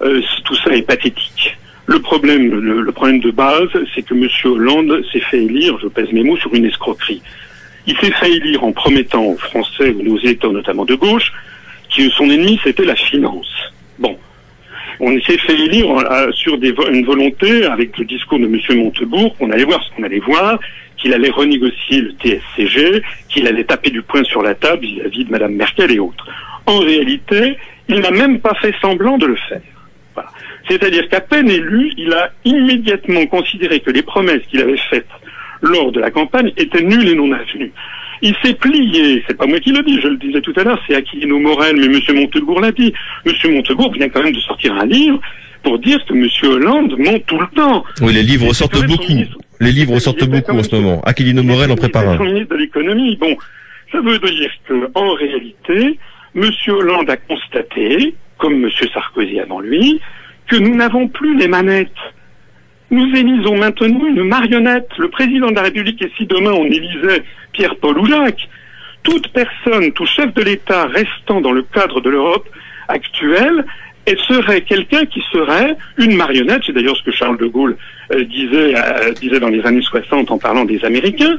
Euh, 0.00 0.22
tout 0.44 0.54
ça 0.56 0.74
est 0.74 0.82
pathétique. 0.82 1.54
Le 1.84 1.98
problème, 1.98 2.48
le, 2.48 2.92
problème 2.92 3.20
de 3.20 3.30
base, 3.30 3.68
c'est 3.94 4.00
que 4.00 4.14
M. 4.14 4.26
Hollande 4.44 5.04
s'est 5.12 5.20
fait 5.20 5.44
élire, 5.44 5.78
je 5.82 5.88
pèse 5.88 6.10
mes 6.12 6.24
mots, 6.24 6.38
sur 6.38 6.54
une 6.54 6.64
escroquerie. 6.64 7.20
Il 7.86 7.94
s'est 7.98 8.10
fait 8.10 8.32
élire 8.32 8.64
en 8.64 8.72
promettant 8.72 9.24
aux 9.24 9.36
Français 9.36 9.90
ou 9.90 10.14
aux 10.14 10.20
États, 10.20 10.48
notamment 10.48 10.86
de 10.86 10.94
gauche, 10.94 11.30
que 11.94 12.08
son 12.08 12.30
ennemi 12.30 12.58
c'était 12.64 12.86
la 12.86 12.96
finance. 12.96 13.52
Bon, 13.98 14.16
on 15.00 15.20
s'est 15.20 15.38
fait 15.38 15.54
élire 15.54 15.86
sur 16.32 16.54
une 16.54 17.04
volonté, 17.04 17.66
avec 17.66 17.96
le 17.98 18.04
discours 18.04 18.38
de 18.38 18.46
M. 18.46 18.58
Montebourg, 18.78 19.36
qu'on 19.36 19.50
allait 19.50 19.64
voir 19.64 19.82
ce 19.82 19.90
qu'on 19.94 20.02
allait 20.02 20.20
voir, 20.20 20.58
qu'il 20.96 21.12
allait 21.12 21.30
renégocier 21.30 22.00
le 22.00 22.12
TSCG, 22.12 23.02
qu'il 23.28 23.46
allait 23.46 23.64
taper 23.64 23.90
du 23.90 24.02
poing 24.02 24.24
sur 24.24 24.42
la 24.42 24.54
table 24.54 24.82
vis-à-vis 24.82 25.24
de 25.24 25.30
Mme 25.30 25.54
Merkel 25.54 25.92
et 25.92 25.98
autres. 25.98 26.26
En 26.66 26.78
réalité, 26.78 27.56
il 27.88 28.00
n'a 28.00 28.10
même 28.10 28.40
pas 28.40 28.54
fait 28.54 28.74
semblant 28.80 29.18
de 29.18 29.26
le 29.26 29.36
faire. 29.36 29.60
C'est-à-dire 30.68 31.08
qu'à 31.10 31.20
peine 31.20 31.50
élu, 31.50 31.92
il 31.98 32.12
a 32.14 32.30
immédiatement 32.44 33.26
considéré 33.26 33.80
que 33.80 33.90
les 33.90 34.02
promesses 34.02 34.46
qu'il 34.48 34.62
avait 34.62 34.78
faites 34.88 35.06
lors 35.60 35.92
de 35.92 36.00
la 36.00 36.10
campagne 36.10 36.52
étaient 36.56 36.82
nulles 36.82 37.08
et 37.08 37.14
non 37.14 37.32
avenues. 37.32 37.72
Il 38.22 38.34
s'est 38.42 38.54
plié, 38.54 39.22
c'est 39.26 39.36
pas 39.36 39.46
moi 39.46 39.60
qui 39.60 39.72
le 39.72 39.82
dis, 39.82 40.00
je 40.00 40.08
le 40.08 40.16
disais 40.16 40.40
tout 40.40 40.52
à 40.56 40.64
l'heure, 40.64 40.80
c'est 40.86 40.94
Aquilino 40.94 41.38
Morel, 41.38 41.76
mais 41.76 41.86
M. 41.86 42.00
Montebourg 42.16 42.60
l'a 42.60 42.72
dit. 42.72 42.92
M. 43.26 43.32
Montebourg 43.52 43.92
vient 43.92 44.08
quand 44.08 44.22
même 44.22 44.34
de 44.34 44.40
sortir 44.40 44.74
un 44.74 44.86
livre 44.86 45.20
pour 45.62 45.78
dire 45.78 46.04
que 46.06 46.14
M. 46.14 46.28
Hollande 46.50 46.94
ment 46.98 47.18
tout 47.26 47.38
le 47.38 47.46
temps. 47.54 47.84
Oui, 48.00 48.12
les 48.12 48.22
livres 48.22 48.52
sortent 48.52 48.86
beaucoup. 48.86 49.12
Les 49.60 49.72
livres 49.72 49.98
sortent 49.98 50.24
beaucoup 50.24 50.52
en 50.52 50.62
ce 50.62 50.74
moment. 50.74 51.00
Aquilino 51.02 51.42
Morel 51.42 51.70
en 51.70 51.76
prépare 51.76 52.08
un. 52.08 52.18
ministre 52.18 52.54
de 52.54 52.60
l'économie. 52.60 53.16
Bon, 53.16 53.36
ça 53.90 54.00
veut 54.00 54.18
dire 54.18 54.50
que, 54.66 54.90
en 54.94 55.12
réalité, 55.14 55.98
M. 56.34 56.50
Hollande 56.68 57.10
a 57.10 57.16
constaté, 57.16 58.14
comme 58.38 58.64
M. 58.64 58.70
Sarkozy 58.92 59.40
avant 59.40 59.60
lui, 59.60 60.00
que 60.48 60.56
nous 60.56 60.74
n'avons 60.74 61.08
plus 61.08 61.36
les 61.38 61.48
manettes. 61.48 61.88
Nous 62.90 63.16
élisons 63.16 63.56
maintenant 63.56 64.06
une 64.06 64.24
marionnette. 64.24 64.88
Le 64.98 65.08
président 65.08 65.50
de 65.50 65.56
la 65.56 65.62
République, 65.62 66.00
et 66.02 66.10
si 66.16 66.26
demain 66.26 66.52
on 66.52 66.64
élisait 66.64 67.22
Pierre, 67.52 67.76
Paul 67.76 67.98
ou 67.98 68.06
Jacques, 68.06 68.48
toute 69.02 69.28
personne, 69.28 69.92
tout 69.92 70.06
chef 70.06 70.32
de 70.34 70.42
l'État 70.42 70.86
restant 70.86 71.40
dans 71.40 71.52
le 71.52 71.62
cadre 71.62 72.00
de 72.00 72.10
l'Europe 72.10 72.48
actuelle, 72.88 73.64
elle 74.06 74.18
serait 74.18 74.60
quelqu'un 74.62 75.04
qui 75.06 75.22
serait 75.32 75.76
une 75.98 76.16
marionnette. 76.16 76.62
C'est 76.66 76.72
d'ailleurs 76.72 76.96
ce 76.96 77.02
que 77.02 77.12
Charles 77.12 77.38
de 77.38 77.46
Gaulle 77.46 77.76
euh, 78.12 78.24
disait, 78.24 78.74
euh, 78.76 79.12
disait 79.12 79.40
dans 79.40 79.48
les 79.48 79.64
années 79.66 79.82
60 79.82 80.30
en 80.30 80.38
parlant 80.38 80.64
des 80.64 80.84
Américains, 80.84 81.36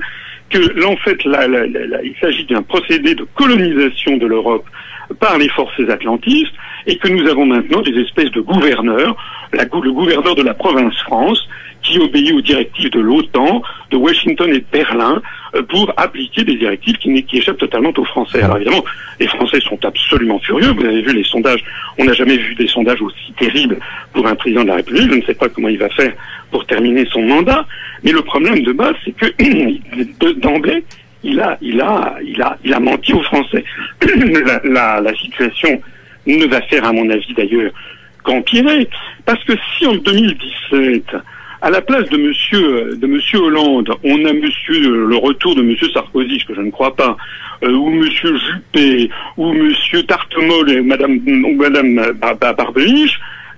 que 0.49 0.85
en 0.85 0.95
fait, 0.97 1.17
il 1.25 2.15
s'agit 2.19 2.45
d'un 2.45 2.61
procédé 2.61 3.15
de 3.15 3.25
colonisation 3.35 4.17
de 4.17 4.27
l'Europe 4.27 4.65
par 5.19 5.37
les 5.37 5.49
forces 5.49 5.79
atlantistes 5.89 6.53
et 6.87 6.97
que 6.97 7.07
nous 7.07 7.27
avons 7.27 7.45
maintenant 7.45 7.81
des 7.81 7.99
espèces 7.99 8.31
de 8.31 8.41
gouverneurs, 8.41 9.15
le 9.51 9.91
gouverneur 9.91 10.35
de 10.35 10.43
la 10.43 10.53
province 10.53 10.95
France, 11.03 11.47
qui 11.85 11.99
obéit 11.99 12.33
aux 12.33 12.41
directives 12.41 12.89
de 12.89 12.99
l'OTAN, 12.99 13.61
de 13.91 13.97
Washington 13.97 14.49
et 14.49 14.59
de 14.59 14.65
Berlin, 14.71 15.21
euh, 15.53 15.61
pour 15.61 15.93
appliquer 15.97 16.43
des 16.43 16.55
directives 16.55 16.97
qui, 16.97 17.23
qui, 17.23 17.37
échappent 17.37 17.57
totalement 17.57 17.93
aux 17.95 18.05
Français. 18.05 18.41
Alors 18.41 18.57
évidemment, 18.57 18.83
les 19.19 19.27
Français 19.27 19.59
sont 19.61 19.77
absolument 19.85 20.39
furieux. 20.39 20.71
Vous 20.71 20.83
avez 20.83 21.01
vu 21.01 21.13
les 21.13 21.23
sondages. 21.23 21.63
On 21.99 22.05
n'a 22.05 22.13
jamais 22.13 22.37
vu 22.37 22.55
des 22.55 22.67
sondages 22.67 23.01
aussi 23.01 23.31
terribles 23.37 23.77
pour 24.13 24.25
un 24.25 24.35
président 24.35 24.63
de 24.63 24.69
la 24.69 24.75
République. 24.75 25.11
Je 25.11 25.17
ne 25.17 25.21
sais 25.23 25.35
pas 25.35 25.47
comment 25.47 25.69
il 25.69 25.77
va 25.77 25.89
faire 25.89 26.11
pour 26.49 26.65
terminer 26.65 27.05
son 27.11 27.21
mandat. 27.21 27.65
Mais 28.03 28.11
le 28.11 28.21
problème 28.21 28.63
de 28.63 28.71
base, 28.71 28.95
c'est 29.05 29.15
que 29.15 29.27
d'emblée, 30.39 30.83
il 31.25 31.39
a, 31.39 31.57
il 31.61 31.81
a, 31.81 32.15
il 32.23 32.41
a, 32.41 32.57
il 32.63 32.73
a 32.73 32.79
menti 32.79 33.13
aux 33.13 33.23
Français. 33.23 33.63
la, 34.45 34.61
la, 34.63 35.01
la 35.01 35.15
situation 35.15 35.81
ne 36.25 36.45
va 36.45 36.61
faire, 36.61 36.85
à 36.85 36.93
mon 36.93 37.09
avis 37.09 37.33
d'ailleurs, 37.33 37.71
qu'empirer. 38.23 38.87
Parce 39.25 39.43
que 39.43 39.53
si 39.77 39.85
en 39.85 39.95
2017, 39.95 41.15
à 41.61 41.69
la 41.69 41.81
place 41.81 42.07
de 42.09 42.17
Monsieur 42.17 42.95
de 42.95 43.07
Monsieur 43.07 43.39
Hollande, 43.39 43.91
on 44.03 44.25
a 44.25 44.33
Monsieur 44.33 45.07
le 45.07 45.15
retour 45.15 45.55
de 45.55 45.63
Monsieur 45.63 45.89
Sarkozy, 45.91 46.39
ce 46.39 46.45
que 46.45 46.55
je 46.55 46.61
ne 46.61 46.71
crois 46.71 46.95
pas, 46.95 47.17
euh, 47.63 47.71
ou 47.71 47.89
Monsieur 47.89 48.37
Juppé, 48.37 49.09
ou 49.37 49.51
Monsieur 49.51 50.03
Tartemol 50.03 50.69
et 50.69 50.81
Madame 50.81 51.19
ou 51.25 51.55
Madame 51.55 51.99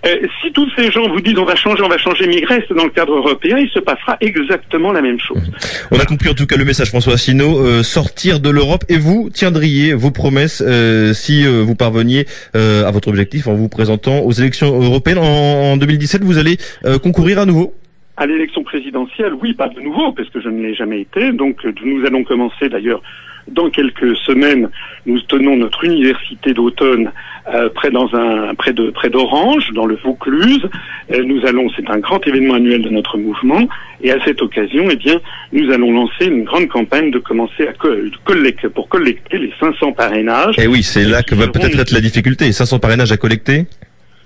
Euh, 0.06 0.28
si 0.42 0.52
tous 0.52 0.70
ces 0.76 0.92
gens 0.92 1.08
vous 1.10 1.22
disent 1.22 1.38
on 1.38 1.46
va 1.46 1.56
changer, 1.56 1.84
on 1.84 1.90
va 1.90 1.98
changer, 1.98 2.28
mais 2.28 2.38
ils 2.38 2.46
restent 2.46 2.72
dans 2.74 2.84
le 2.84 2.92
cadre 2.92 3.16
européen, 3.16 3.58
il 3.58 3.70
se 3.70 3.80
passera 3.80 4.18
exactement 4.22 4.92
la 4.92 5.02
même 5.02 5.20
chose. 5.20 5.52
On 5.92 6.00
a 6.00 6.06
compris 6.06 6.30
en 6.30 6.34
tout 6.34 6.46
cas 6.46 6.56
le 6.56 6.66
message 6.66 6.90
François 6.90 7.14
Asselineau, 7.14 7.60
euh, 7.60 7.84
sortir 7.84 8.40
de 8.40 8.50
l'Europe 8.50 8.84
et 8.90 8.98
vous 8.98 9.30
tiendriez 9.34 9.94
vos 9.94 10.12
promesses 10.12 10.64
euh, 10.66 11.14
si 11.14 11.46
vous 11.46 11.76
parveniez 11.76 12.26
à 12.54 12.92
votre 12.92 13.08
objectif 13.08 13.48
en 13.48 13.54
vous 13.54 13.70
présentant 13.70 14.20
aux 14.20 14.32
élections 14.32 14.68
européennes 14.68 15.18
en, 15.18 15.74
en 15.74 15.78
2017, 15.78 16.24
vous 16.24 16.38
allez 16.38 16.58
concourir 17.02 17.40
à 17.40 17.46
nouveau? 17.46 17.74
À 18.18 18.26
l'élection 18.26 18.64
présidentielle, 18.64 19.34
oui, 19.42 19.54
pas 19.54 19.70
de 19.70 19.80
nouveau, 19.80 20.12
parce 20.12 20.30
que 20.30 20.42
je 20.42 20.50
ne 20.50 20.62
l'ai 20.62 20.74
jamais 20.74 21.02
été. 21.02 21.32
Donc 21.32 21.66
nous 21.84 22.06
allons 22.06 22.24
commencer 22.24 22.70
d'ailleurs 22.70 23.02
dans 23.48 23.70
quelques 23.70 24.16
semaines, 24.18 24.70
nous 25.06 25.20
tenons 25.22 25.56
notre 25.56 25.84
université 25.86 26.54
d'automne 26.54 27.12
euh, 27.54 27.70
près 27.70 27.92
dans 27.92 28.14
un 28.14 28.54
près 28.56 28.74
de 28.74 28.90
près 28.90 29.10
d'Orange, 29.10 29.72
dans 29.74 29.86
le 29.86 29.96
Vaucluse. 29.96 30.68
Euh, 31.12 31.24
nous 31.24 31.46
allons, 31.46 31.70
c'est 31.76 31.90
un 31.90 32.00
grand 32.00 32.26
événement 32.28 32.56
annuel 32.56 32.82
de 32.82 32.90
notre 32.90 33.18
mouvement, 33.18 33.68
et 34.02 34.12
à 34.12 34.24
cette 34.26 34.42
occasion, 34.42 34.88
eh 34.92 34.96
bien, 34.96 35.20
nous 35.54 35.72
allons 35.72 35.92
lancer 35.92 36.26
une 36.26 36.44
grande 36.44 36.68
campagne 36.68 37.12
de 37.12 37.20
commencer 37.20 37.68
à 37.68 37.74
collecter 38.26 38.70
pour 38.70 38.90
collecter 38.90 39.38
les 39.38 39.54
500 39.60 39.94
parrainages. 39.94 40.60
Et 40.60 40.64
eh 40.64 40.68
oui, 40.68 40.84
c'est 40.84 41.06
là 41.06 41.24
que 41.24 41.36
va 41.36 41.48
peut-être 41.48 41.80
être 41.80 41.92
la 41.92 42.02
difficulté. 42.02 42.52
500 42.52 42.80
parrainages 42.80 43.12
à 43.12 43.18
collecter? 43.18 43.66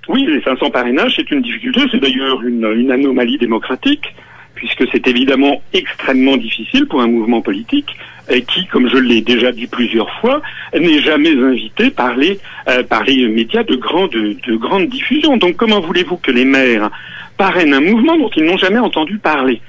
Oui, 0.08 0.26
les 0.26 0.42
500 0.42 0.72
parrainages, 0.72 1.14
c'est 1.16 1.30
une 1.30 1.42
difficulté, 1.42 1.82
c'est 1.92 2.00
d'ailleurs 2.00 2.42
une, 2.42 2.66
une 2.76 2.92
anomalie 2.92 3.38
démocratique 3.38 4.14
puisque 4.56 4.84
c'est 4.92 5.08
évidemment 5.08 5.62
extrêmement 5.74 6.38
difficile 6.38 6.86
pour 6.86 7.02
un 7.02 7.08
mouvement 7.08 7.42
politique 7.42 7.96
qui, 8.40 8.66
comme 8.68 8.88
je 8.90 8.98
l'ai 8.98 9.22
déjà 9.22 9.52
dit 9.52 9.68
plusieurs 9.68 10.10
fois, 10.20 10.42
n'est 10.74 11.02
jamais 11.02 11.32
invité 11.32 11.90
par 11.90 12.16
les, 12.16 12.40
euh, 12.70 12.84
par 12.84 13.04
les 13.04 13.28
médias 13.28 13.64
de 13.64 13.76
grande, 13.76 14.12
de 14.12 14.56
grande 14.56 14.88
diffusion. 14.88 15.38
Donc 15.38 15.58
comment 15.58 15.82
voulez-vous 15.82 16.18
que 16.18 16.32
les 16.32 16.46
maires 16.46 16.90
parrainent 17.38 17.74
un 17.74 17.82
mouvement 17.82 18.18
dont 18.18 18.30
ils 18.36 18.46
n'ont 18.46 18.58
jamais 18.58 18.80
entendu 18.80 19.18
parler? 19.18 19.62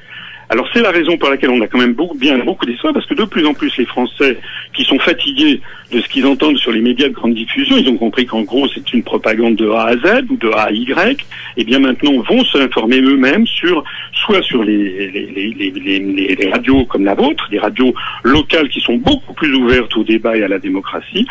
Alors 0.52 0.68
c'est 0.70 0.82
la 0.82 0.90
raison 0.90 1.16
pour 1.16 1.30
laquelle 1.30 1.48
on 1.48 1.62
a 1.62 1.66
quand 1.66 1.78
même 1.78 1.94
beaucoup, 1.94 2.16
bien 2.16 2.36
beaucoup 2.44 2.66
d'espoir, 2.66 2.92
parce 2.92 3.06
que 3.06 3.14
de 3.14 3.24
plus 3.24 3.46
en 3.46 3.54
plus 3.54 3.74
les 3.78 3.86
Français 3.86 4.36
qui 4.74 4.84
sont 4.84 4.98
fatigués 4.98 5.62
de 5.90 5.98
ce 5.98 6.06
qu'ils 6.08 6.26
entendent 6.26 6.58
sur 6.58 6.72
les 6.72 6.82
médias 6.82 7.08
de 7.08 7.14
grande 7.14 7.32
diffusion, 7.32 7.78
ils 7.78 7.88
ont 7.88 7.96
compris 7.96 8.26
qu'en 8.26 8.42
gros 8.42 8.68
c'est 8.68 8.92
une 8.92 9.02
propagande 9.02 9.56
de 9.56 9.70
A 9.70 9.84
à 9.84 9.96
Z 9.96 10.26
ou 10.28 10.36
de 10.36 10.50
A 10.50 10.64
à 10.64 10.70
Y, 10.70 11.24
et 11.56 11.64
bien 11.64 11.78
maintenant 11.78 12.20
vont 12.20 12.44
s'informer 12.44 13.00
eux-mêmes 13.00 13.46
sur 13.46 13.82
soit 14.12 14.42
sur 14.42 14.62
les, 14.62 15.10
les, 15.10 16.36
les, 16.36 16.50
radios 16.50 16.84
comme 16.84 17.06
la 17.06 17.14
vôtre, 17.14 17.48
des 17.50 17.58
radios 17.58 17.94
locales 18.22 18.68
qui 18.68 18.80
sont 18.82 18.96
beaucoup 18.96 19.32
plus 19.32 19.54
ouvertes 19.54 19.96
au 19.96 20.04
débat 20.04 20.36
et 20.36 20.42
à 20.42 20.48
la 20.48 20.58
démocratie, 20.58 21.26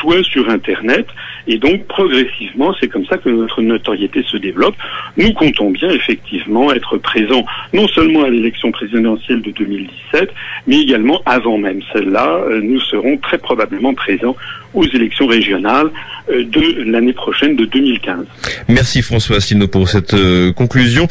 soit 0.00 0.22
sur 0.24 0.48
Internet. 0.48 1.06
Et 1.46 1.58
donc, 1.58 1.86
progressivement, 1.86 2.74
c'est 2.78 2.88
comme 2.88 3.06
ça 3.06 3.16
que 3.16 3.28
notre 3.28 3.62
notoriété 3.62 4.22
se 4.22 4.36
développe. 4.36 4.74
Nous 5.16 5.32
comptons 5.32 5.70
bien, 5.70 5.90
effectivement, 5.90 6.72
être 6.72 6.98
présents 6.98 7.44
non 7.72 7.88
seulement 7.88 8.24
à 8.24 8.28
l'élection 8.28 8.70
présidentielle 8.70 9.42
de 9.42 9.50
2017, 9.50 10.32
mais 10.66 10.80
également 10.80 11.22
avant 11.26 11.58
même 11.58 11.80
celle-là. 11.92 12.40
Euh, 12.50 12.60
nous 12.62 12.80
serons 12.80 13.16
très 13.18 13.38
probablement 13.38 13.94
présents 13.94 14.36
aux 14.74 14.84
élections 14.84 15.26
régionales 15.26 15.90
euh, 16.30 16.44
de 16.44 16.82
l'année 16.90 17.12
prochaine, 17.12 17.56
de 17.56 17.64
2015. 17.64 18.26
Merci 18.68 19.02
François 19.02 19.36
Asselineau 19.36 19.68
pour 19.68 19.88
cette 19.88 20.14
euh, 20.14 20.52
conclusion. 20.52 21.08